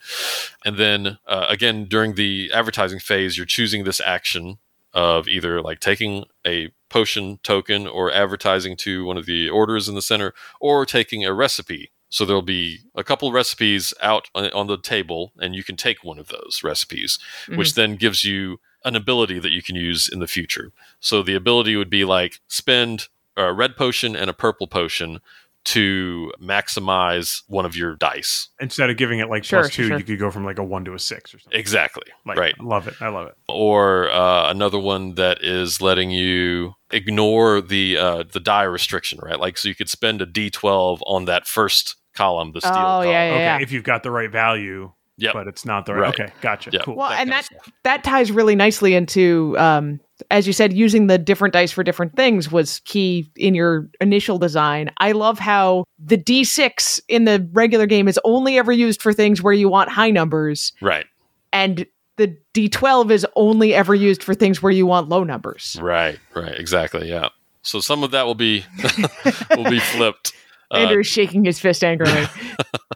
[0.66, 4.58] And then uh, again, during the advertising phase, you're choosing this action
[4.94, 9.96] of either like taking a potion token or advertising to one of the orders in
[9.96, 11.90] the center or taking a recipe.
[12.14, 16.04] So there'll be a couple recipes out on, on the table, and you can take
[16.04, 17.18] one of those recipes,
[17.56, 20.72] which then gives you an ability that you can use in the future.
[21.00, 25.22] So the ability would be like spend a red potion and a purple potion
[25.64, 28.50] to maximize one of your dice.
[28.60, 29.98] Instead of giving it like Sure, plus two, sure.
[29.98, 31.60] you could go from like a one to a six or something.
[31.60, 32.06] Exactly.
[32.28, 32.54] Like, right.
[32.60, 32.94] I love it.
[33.02, 33.36] I love it.
[33.50, 39.40] Or uh, another one that is letting you ignore the uh, the die restriction, right?
[39.40, 43.08] Like so you could spend a D12 on that first column, the steel Oh, column.
[43.10, 43.56] yeah, yeah.
[43.56, 46.02] Okay, if you've got the right value, yeah, but it's not the right.
[46.02, 46.20] Right.
[46.20, 46.70] Okay, gotcha.
[46.74, 46.84] Yep.
[46.84, 46.96] Cool.
[46.96, 47.70] Well, that and that stuff.
[47.84, 50.00] that ties really nicely into, um,
[50.32, 54.38] as you said, using the different dice for different things was key in your initial
[54.40, 54.90] design.
[54.98, 59.42] I love how the D6 in the regular game is only ever used for things
[59.42, 61.06] where you want high numbers, Right.
[61.52, 61.86] and
[62.18, 65.78] the D12 is only ever used for things where you want low numbers.
[65.82, 66.20] Right.
[66.36, 66.58] Right.
[66.60, 67.10] Exactly.
[67.10, 67.30] Yeah.
[67.64, 68.66] So some of that will be
[69.58, 70.34] will be flipped.
[70.74, 72.26] Uh, Andrew is shaking his fist angrily.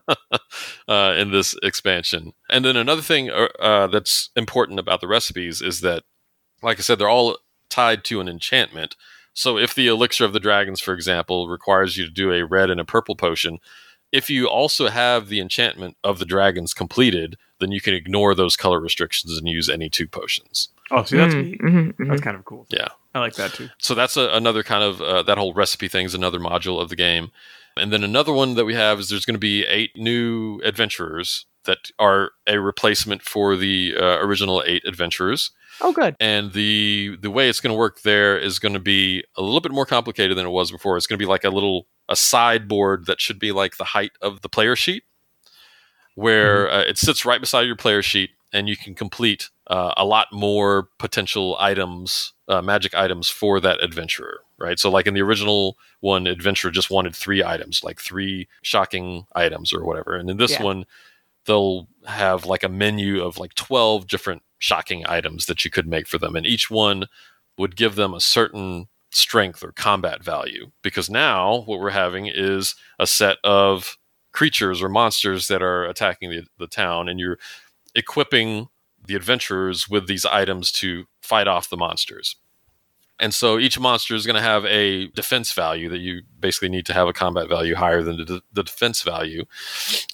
[0.88, 2.34] uh, in this expansion.
[2.50, 6.04] And then another thing uh, uh, that's important about the recipes is that,
[6.62, 7.38] like I said, they're all
[7.70, 8.96] tied to an enchantment.
[9.34, 12.70] So if the elixir of the dragons, for example, requires you to do a red
[12.70, 13.60] and a purple potion,
[14.12, 18.56] if you also have the enchantment of the dragons completed, then you can ignore those
[18.56, 20.70] color restrictions and use any two potions.
[20.92, 21.62] Oh, see, that's Mm, neat.
[21.62, 22.08] mhm, mhm.
[22.10, 22.66] That's kind of cool.
[22.70, 22.88] Yeah.
[23.14, 23.70] I like that too.
[23.80, 26.90] So that's a, another kind of uh, that whole recipe thing is another module of
[26.90, 27.32] the game.
[27.78, 31.46] And then another one that we have is there's going to be eight new adventurers
[31.66, 35.52] that are a replacement for the uh, original eight adventurers.
[35.82, 36.16] Oh, good.
[36.20, 39.62] And the the way it's going to work there is going to be a little
[39.62, 40.98] bit more complicated than it was before.
[40.98, 44.12] It's going to be like a little a sideboard that should be like the height
[44.22, 45.04] of the player sheet,
[46.16, 50.06] where uh, it sits right beside your player sheet, and you can complete uh, a
[50.06, 54.40] lot more potential items, uh, magic items for that adventurer.
[54.60, 54.80] Right.
[54.80, 59.72] So, like in the original one, adventurer just wanted three items, like three shocking items
[59.72, 60.16] or whatever.
[60.16, 60.64] And in this Yeah.
[60.64, 60.86] one,
[61.46, 66.08] they'll have like a menu of like 12 different shocking items that you could make
[66.08, 67.06] for them and each one
[67.58, 72.76] would give them a certain strength or combat value because now what we're having is
[73.00, 73.98] a set of
[74.34, 77.40] creatures or monsters that are attacking the, the town and you're
[77.96, 78.68] equipping
[79.06, 82.36] the adventurers with these items to fight off the monsters.
[83.20, 86.86] And so each monster is going to have a defense value that you basically need
[86.86, 89.46] to have a combat value higher than the, the defense value.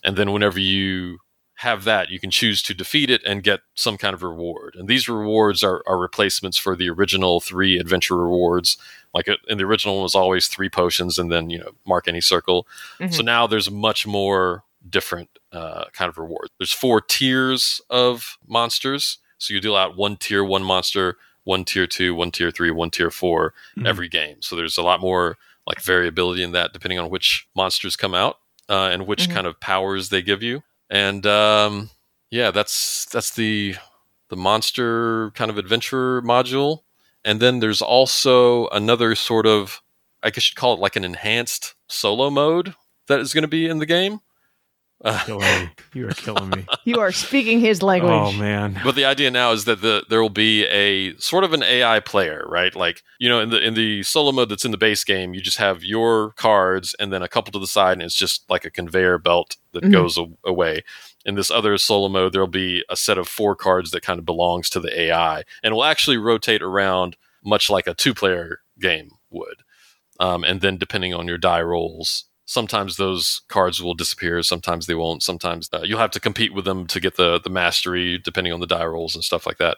[0.03, 1.19] And then whenever you
[1.55, 4.75] have that, you can choose to defeat it and get some kind of reward.
[4.77, 8.77] And these rewards are, are replacements for the original three adventure rewards.
[9.13, 12.21] Like in the original one was always three potions and then, you know, mark any
[12.21, 12.67] circle.
[12.99, 13.13] Mhm.
[13.13, 16.49] So now there's much more different uh, kind of rewards.
[16.57, 19.19] There's four tiers of monsters.
[19.37, 22.89] So you deal out one tier, one monster, one tier two, one tier three, one
[22.89, 23.87] tier 4 Mhm.
[23.87, 24.41] every game.
[24.41, 25.37] So there's a lot more
[25.67, 28.37] like variability in that depending on which monsters come out
[28.69, 29.33] uh, and which Mhm.
[29.33, 30.63] kind of powers they give you.
[30.89, 31.89] And um,
[32.31, 33.75] yeah, that's that's the
[34.29, 36.83] the monster kind of adventure module.
[37.25, 39.81] And then there's also another sort of
[40.21, 42.75] I guess you'd call it like an enhanced solo mode
[43.07, 44.21] that is going to be in the game.
[45.25, 45.69] Killing me.
[45.93, 46.65] You are killing me.
[46.85, 48.11] You are speaking his language.
[48.13, 48.79] oh man.
[48.83, 51.99] but the idea now is that the there will be a sort of an AI
[51.99, 52.73] player, right?
[52.75, 55.41] Like you know, in the in the solo mode that's in the base game, you
[55.41, 58.65] just have your cards and then a couple to the side, and it's just like
[58.65, 59.91] a conveyor belt that Mhm.
[59.91, 60.83] goes a- away.
[61.25, 64.25] In this other solo mode, there'll be a set of four cards that kind of
[64.25, 69.09] belongs to the AI, and will actually rotate around much like a two player game
[69.29, 69.63] would.
[70.19, 72.25] Um, and then depending on your die rolls.
[72.45, 74.43] Sometimes those cards will disappear.
[74.43, 75.23] Sometimes they won't.
[75.23, 78.59] Sometimes uh, you'll have to compete with them to get the the mastery, depending on
[78.59, 79.77] the die rolls and stuff like that.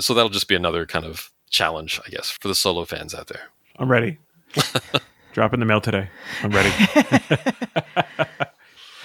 [0.00, 3.26] So that'll just be another kind of challenge, I guess, for the solo fans out
[3.26, 3.42] there.
[3.78, 4.18] I'm ready.
[5.34, 6.08] Drop in the mail today.
[6.42, 6.70] I'm ready.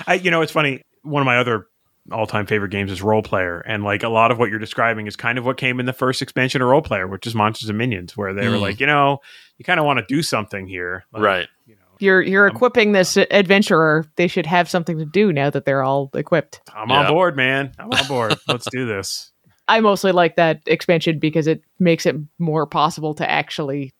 [0.07, 0.81] I, you know, it's funny.
[1.03, 1.67] One of my other
[2.11, 5.15] all-time favorite games is Roll Player, and like a lot of what you're describing is
[5.15, 7.77] kind of what came in the first expansion of Roll Player, which is Monsters and
[7.77, 8.61] Minions, where they were Mm.
[8.61, 9.19] like, you know,
[9.57, 11.47] you kind of want to do something here, Like, right.
[11.65, 14.05] You know, You're you're equipping this adventurer.
[14.15, 16.61] They should have something to do now that they're all equipped.
[16.75, 17.01] I'm Yeah.
[17.01, 17.71] on board, man.
[17.79, 18.35] I'm on board.
[18.47, 19.31] Let's do this.
[19.67, 23.93] I mostly like that expansion because it makes it more possible to actually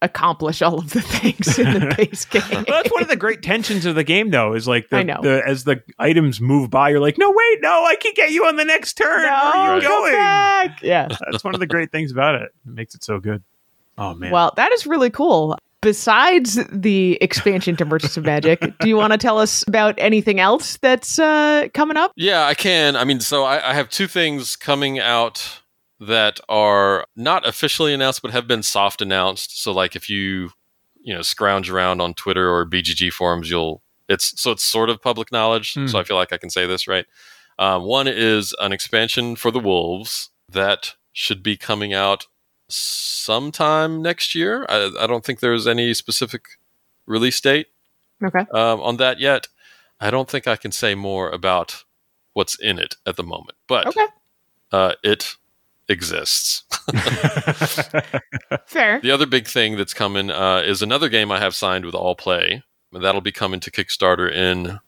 [0.00, 2.42] accomplish all of the things in the base game.
[2.50, 5.02] Well, that's one of the great tensions of the game, though, is like the, I
[5.04, 5.20] know.
[5.22, 8.46] the as the items move by, you're like, no, wait, no, I can get you
[8.46, 9.20] on the next turn.
[9.22, 10.12] Where are you going?
[10.12, 10.82] back.
[10.82, 11.06] Yeah.
[11.30, 12.50] That's one of the great things about it.
[12.66, 13.44] It makes it so good.
[13.96, 14.32] Oh man.
[14.32, 15.56] Well, that is really cool.
[15.82, 20.38] Besides the expansion to Merchants of Magick, do you want to tell us about anything
[20.38, 22.12] else that's uh, coming up?
[22.14, 22.94] Yeah, I can.
[22.94, 25.60] I mean, so I, I have two things coming out
[25.98, 29.60] that are not officially announced, but have been soft announced.
[29.60, 30.50] So, like, if you
[31.02, 35.02] you know scrounge around on Twitter or BGG forums, you'll it's so it's sort of
[35.02, 35.74] public knowledge.
[35.74, 35.88] Hmm.
[35.88, 37.06] So I feel like I can say this right.
[37.58, 42.26] Um, one is an expansion for the Wolves that should be coming out
[42.72, 44.64] sometime next year.
[44.68, 46.42] I, I don't think there's any specific
[47.06, 47.68] release date
[48.22, 48.40] Okay.
[48.52, 49.48] um, on that yet.
[50.00, 51.84] I don't think I can say more about
[52.32, 54.06] what's in it at the moment, but Okay.
[54.72, 55.36] uh, it
[55.88, 56.62] exists.
[58.66, 59.00] Fair.
[59.00, 62.62] the other big thing that's coming uh, is another game I have signed with Allplay.
[62.92, 64.78] That'll be coming to Kickstarter in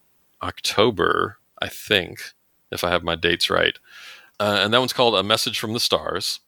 [0.42, 2.20] October, I think,
[2.70, 3.78] if I have my dates right.
[4.40, 6.40] Uh, and that one's called A Message from the Stars.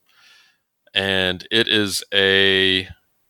[0.96, 2.88] And it is a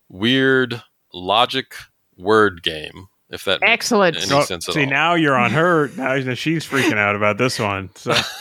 [0.08, 1.74] weird logic
[2.16, 4.16] word game, if that makes Excellent.
[4.16, 4.90] any So- sense at see, all.
[4.90, 5.88] now you're on her.
[5.96, 7.90] Now she's freaking out about this one.
[7.96, 8.12] So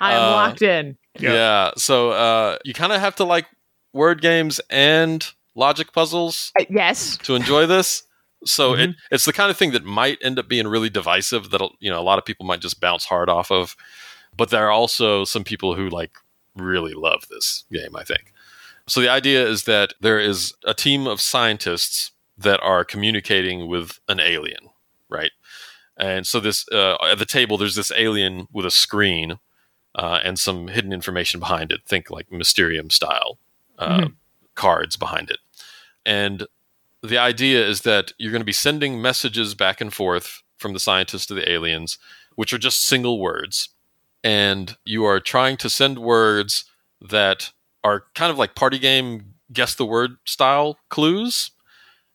[0.00, 0.96] I'm Uh, locked in.
[1.18, 1.32] Yeah.
[1.32, 1.70] Yeah.
[1.76, 3.46] So uh, you kind of have to like
[3.92, 7.16] word games and logic puzzles Uh, yes.
[7.18, 8.02] to enjoy this.
[8.44, 8.90] So Mm-hmm.
[8.90, 11.50] it, it's the kind of thing that might end up being really divisive.
[11.50, 13.74] That you know a lot of people might just bounce hard off of.
[14.36, 16.12] But there are also some people who like
[16.56, 17.96] really love this game.
[17.96, 18.32] I think.
[18.86, 23.98] So the idea is that there is a team of scientists that are communicating with
[24.08, 24.68] an alien,
[25.08, 25.30] right?
[25.96, 29.38] And so this uh, at the table, there's this alien with a screen
[29.94, 31.82] uh, and some hidden information behind it.
[31.86, 33.38] Think like Mysterium style
[33.78, 34.08] uh,
[34.54, 35.38] cards behind it.
[36.04, 36.46] And
[37.02, 40.80] the idea is that you're going to be sending messages back and forth from the
[40.80, 41.98] scientists to the aliens,
[42.34, 43.68] which are just single words.
[44.24, 46.64] And you are trying to send words
[47.00, 47.52] that
[47.84, 51.50] are kind of like party game guess the word style clues.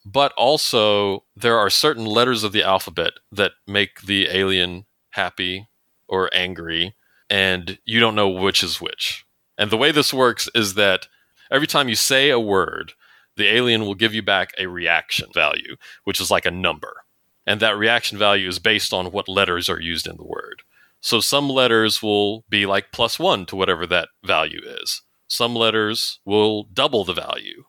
[0.06, 5.68] But also, there are certain letters of the alphabet that make the alien happy
[6.08, 6.96] or angry,
[7.30, 9.26] and you don't know which is which.
[9.58, 11.08] And the way this works is that
[11.52, 12.94] every time you say a word,
[13.36, 17.04] the alien will give you back a reaction value, which is like a number.
[17.46, 20.64] And that reaction value is based on what letters are used in the word.
[21.02, 25.02] So some letters will be like plus one to whatever that value is.
[25.28, 27.64] Some letters will double the value.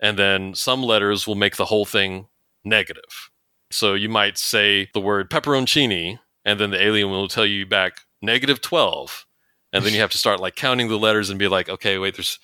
[0.00, 2.28] And then some letters will make the whole thing
[2.64, 3.30] negative.
[3.70, 8.00] So you might say the word pepperoncini, and then the alien will tell you back
[8.22, 9.26] negative 12.
[9.72, 12.14] and then you have to start like counting the letters and be like, okay, wait,
[12.16, 12.38] there's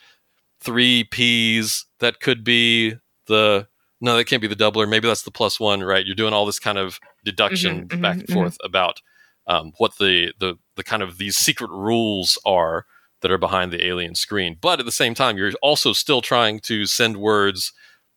[0.60, 2.94] three P's that could be
[3.26, 3.68] the
[4.00, 4.88] no, that can't be the doubler.
[4.88, 6.04] Maybe that's the plus one, right?
[6.04, 8.32] You're doing all this kind of deduction Mhm, mhm, back and mhm.
[8.34, 9.00] forth about
[9.46, 12.86] um, what the, the the kind of these secret rules are
[13.20, 14.56] that are behind the alien screen.
[14.60, 17.72] But at the same time, you're also still trying to send words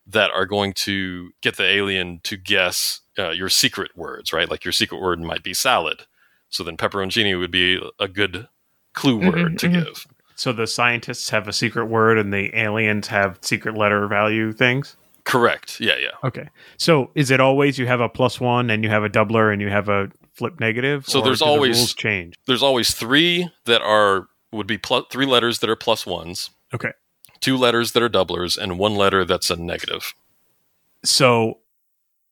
[0.06, 4.50] that are going to get the alien to guess uh, your secret words, right?
[4.50, 6.06] Like your secret word might be salad.
[6.48, 8.48] So then pepperoncini would be a good
[8.94, 9.72] clue Mhm, word to mhm.
[9.72, 10.06] give.
[10.36, 14.96] So the scientists have a secret word and the aliens have secret letter value things?
[15.24, 15.80] Correct.
[15.80, 16.10] Yeah, yeah.
[16.22, 16.48] Okay.
[16.78, 19.60] So is it always you have a plus one and you have a doubler and
[19.60, 21.06] you have a flip negative?
[21.06, 22.34] So there's the always- rules change.
[22.46, 26.92] There's always three that are would be plus three letters that are plus ones, Okay.
[27.40, 30.14] two letters that are doublers, and one letter that's a negative.
[31.04, 31.58] So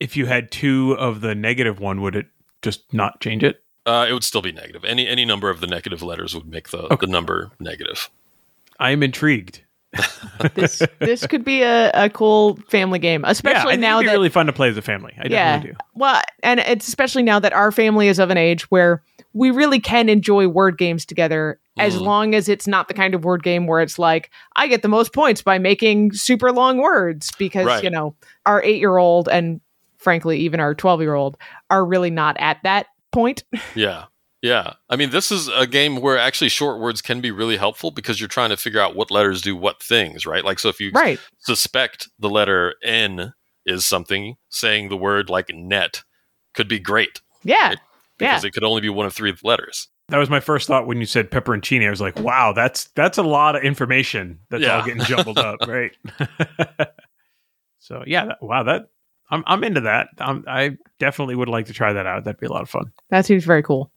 [0.00, 2.26] if you had two of the negative one, would it
[2.62, 3.62] just not change it?
[3.86, 4.84] Uh, it would still be negative.
[4.84, 6.96] Any any number of the negative letters would make the, Okay.
[7.06, 8.08] the number negative.
[8.78, 9.62] I am intrigued.
[10.54, 14.28] This this could be a, a cool family game, yeah, especially think now that really
[14.28, 15.12] fun to play as a family.
[15.16, 15.56] I yeah.
[15.56, 15.76] definitely do.
[15.94, 19.80] Well, and it's especially now that our family is of an age where we really
[19.80, 22.00] can enjoy word games together as Mm.
[22.02, 24.88] long as it's not the kind of word game where it's like I get the
[24.88, 27.82] most points by making super long words because, Right.
[27.84, 28.14] you know,
[28.44, 29.60] our 8-year-old and
[29.98, 31.36] frankly even our 12-year-old
[31.70, 33.44] are really not at that point.
[33.74, 34.04] Yeah.
[34.44, 34.74] Yeah.
[34.90, 38.20] I mean, this is a game where actually short words can be really helpful because
[38.20, 40.44] you're trying to figure out what letters do what things, right?
[40.44, 41.18] Like, so if you right.
[41.38, 43.32] suspect the letter N
[43.64, 46.02] is something, saying the word like net
[46.52, 47.68] could be great Yeah.
[47.68, 47.78] Right.
[48.20, 48.32] Yeah.
[48.32, 49.88] because it could only be one of three letters.
[50.08, 51.86] That was my first thought when you said pepperoncini.
[51.86, 55.60] I was like, wow, that's that's a lot of information that's all getting jumbled up,
[55.66, 55.96] right?
[57.78, 58.90] so yeah, that, wow, that
[59.30, 60.08] I'm I'm into that.
[60.18, 62.24] I'm, I definitely would like to try that out.
[62.24, 62.92] That'd be a lot of fun.
[63.08, 63.90] That seems very cool.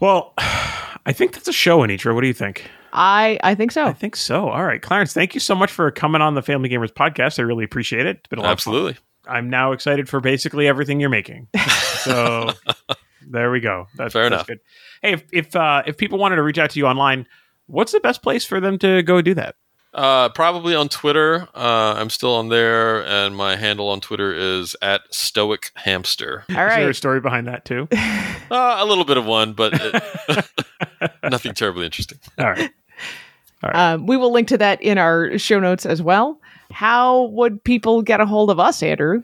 [0.00, 2.14] Well, I think that's a show, Anitra.
[2.14, 2.68] What do you think?
[2.92, 3.86] I I think so.
[3.86, 4.48] I think so.
[4.48, 7.38] All right, Clarence, thank you so much for coming on the Family Gamers podcast.
[7.38, 8.18] I really appreciate it.
[8.18, 8.52] It's been a lot of.
[8.52, 8.96] Absolutely.
[9.26, 11.48] I'm now excited for basically everything you're making.
[12.02, 12.50] So
[13.28, 13.86] there we go.
[13.94, 14.46] That's, Fair that's enough.
[14.48, 14.58] good.
[15.02, 17.28] Hey, if if, uh, if people wanted to reach out to you online,
[17.66, 19.54] what's the best place for them to go do that?
[19.94, 21.48] Uh, probably on Twitter.
[21.54, 26.44] Uh, I'm still on there, and my handle on Twitter is at Stoic Hamster.
[26.48, 27.88] All Is there a story behind that too?
[28.50, 30.44] Uh, a little bit of one, but it,
[31.30, 32.18] nothing terribly interesting.
[32.38, 32.70] All right.
[33.62, 36.38] Um, we will link to that in our show notes as well.
[36.70, 39.22] How would people get a hold of us, Andrew?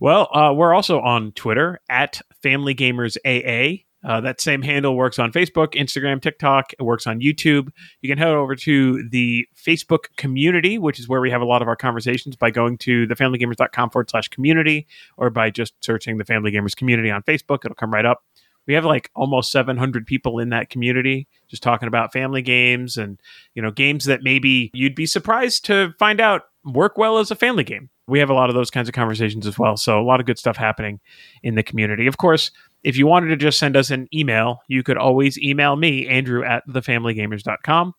[0.00, 3.82] Well, uh, we're also on Twitter at Family Gamers AA.
[4.04, 6.72] Uh, that same handle works on Facebook, Instagram, TikTok.
[6.78, 7.68] It works on YouTube.
[8.02, 11.62] You can head over to the Facebook community, which is where we have a lot
[11.62, 14.86] of our conversations by going to thefamilygamers.com forward slash community
[15.16, 17.64] or by just searching the Family Gamers community on Facebook.
[17.64, 18.22] It'll come right up.
[18.66, 23.20] We have like almost 700 people in that community just talking about family games and,
[23.54, 27.36] you know, games that maybe you'd be surprised to find out work well as a
[27.36, 27.90] family game.
[28.06, 29.76] We have a lot of those kinds of conversations as well.
[29.76, 31.00] So a lot of good stuff happening
[31.42, 32.06] in the community.
[32.06, 32.50] Of course,
[32.84, 36.44] if you wanted to just send us an email, you could always email me, Andrew
[36.44, 37.94] at thefamilygamers.com.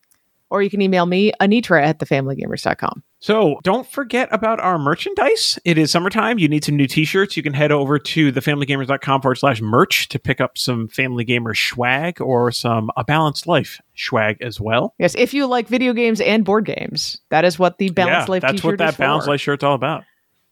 [0.52, 3.04] Or you can email me, Anitra at thefamilygamers.com.
[3.20, 5.58] So don't forget about our merchandise.
[5.66, 6.38] It is summertime.
[6.38, 7.36] You need some new t-shirts.
[7.36, 11.56] You can head over to thefamilygamers.com forward slash merch to pick up some Family Gamer
[11.56, 14.94] swag or some A Balanced Life swag as well.
[15.00, 18.32] Yes, if you like video games and board games, that is what the Balanced yeah,
[18.32, 19.28] Life that's what that is Balanced.
[19.28, 20.04] Life shirt's all about.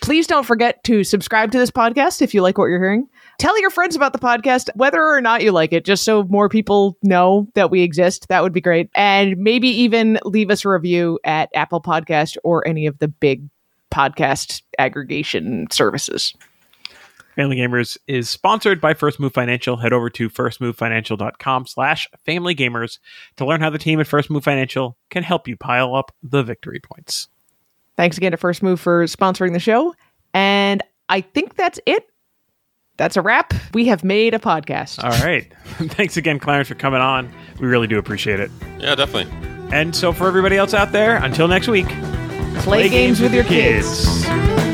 [0.01, 3.07] Please don't forget to subscribe to this podcast if you like what you're hearing.
[3.39, 6.49] Tell your friends about the podcast, whether or not you like it, just so more
[6.49, 8.27] people know that we exist.
[8.27, 8.89] That would be great.
[8.95, 13.47] And maybe even leave us a review at Apple Podcast or any of the big
[13.91, 16.33] podcast aggregation services.
[17.35, 19.77] Family Gamers is sponsored by First Move Financial.
[19.77, 22.99] Head over to firstmovefinancial.com slash family gamers
[23.37, 26.43] to learn how the team at First Move Financial can help you pile up the
[26.43, 27.27] victory points.
[27.97, 29.93] Thanks again to First Move for sponsoring the show.
[30.33, 32.07] And I think that's it.
[32.97, 33.53] That's a wrap.
[33.73, 35.03] We have made a podcast.
[35.03, 35.51] All right.
[35.65, 37.31] Thanks again, Clarence, for coming on.
[37.59, 38.51] We really do appreciate it.
[38.79, 39.31] Yeah, definitely.
[39.75, 41.87] And so for everybody else out there, until next week,
[42.57, 44.23] Play, games, with your kids.
[44.23, 44.72] kids.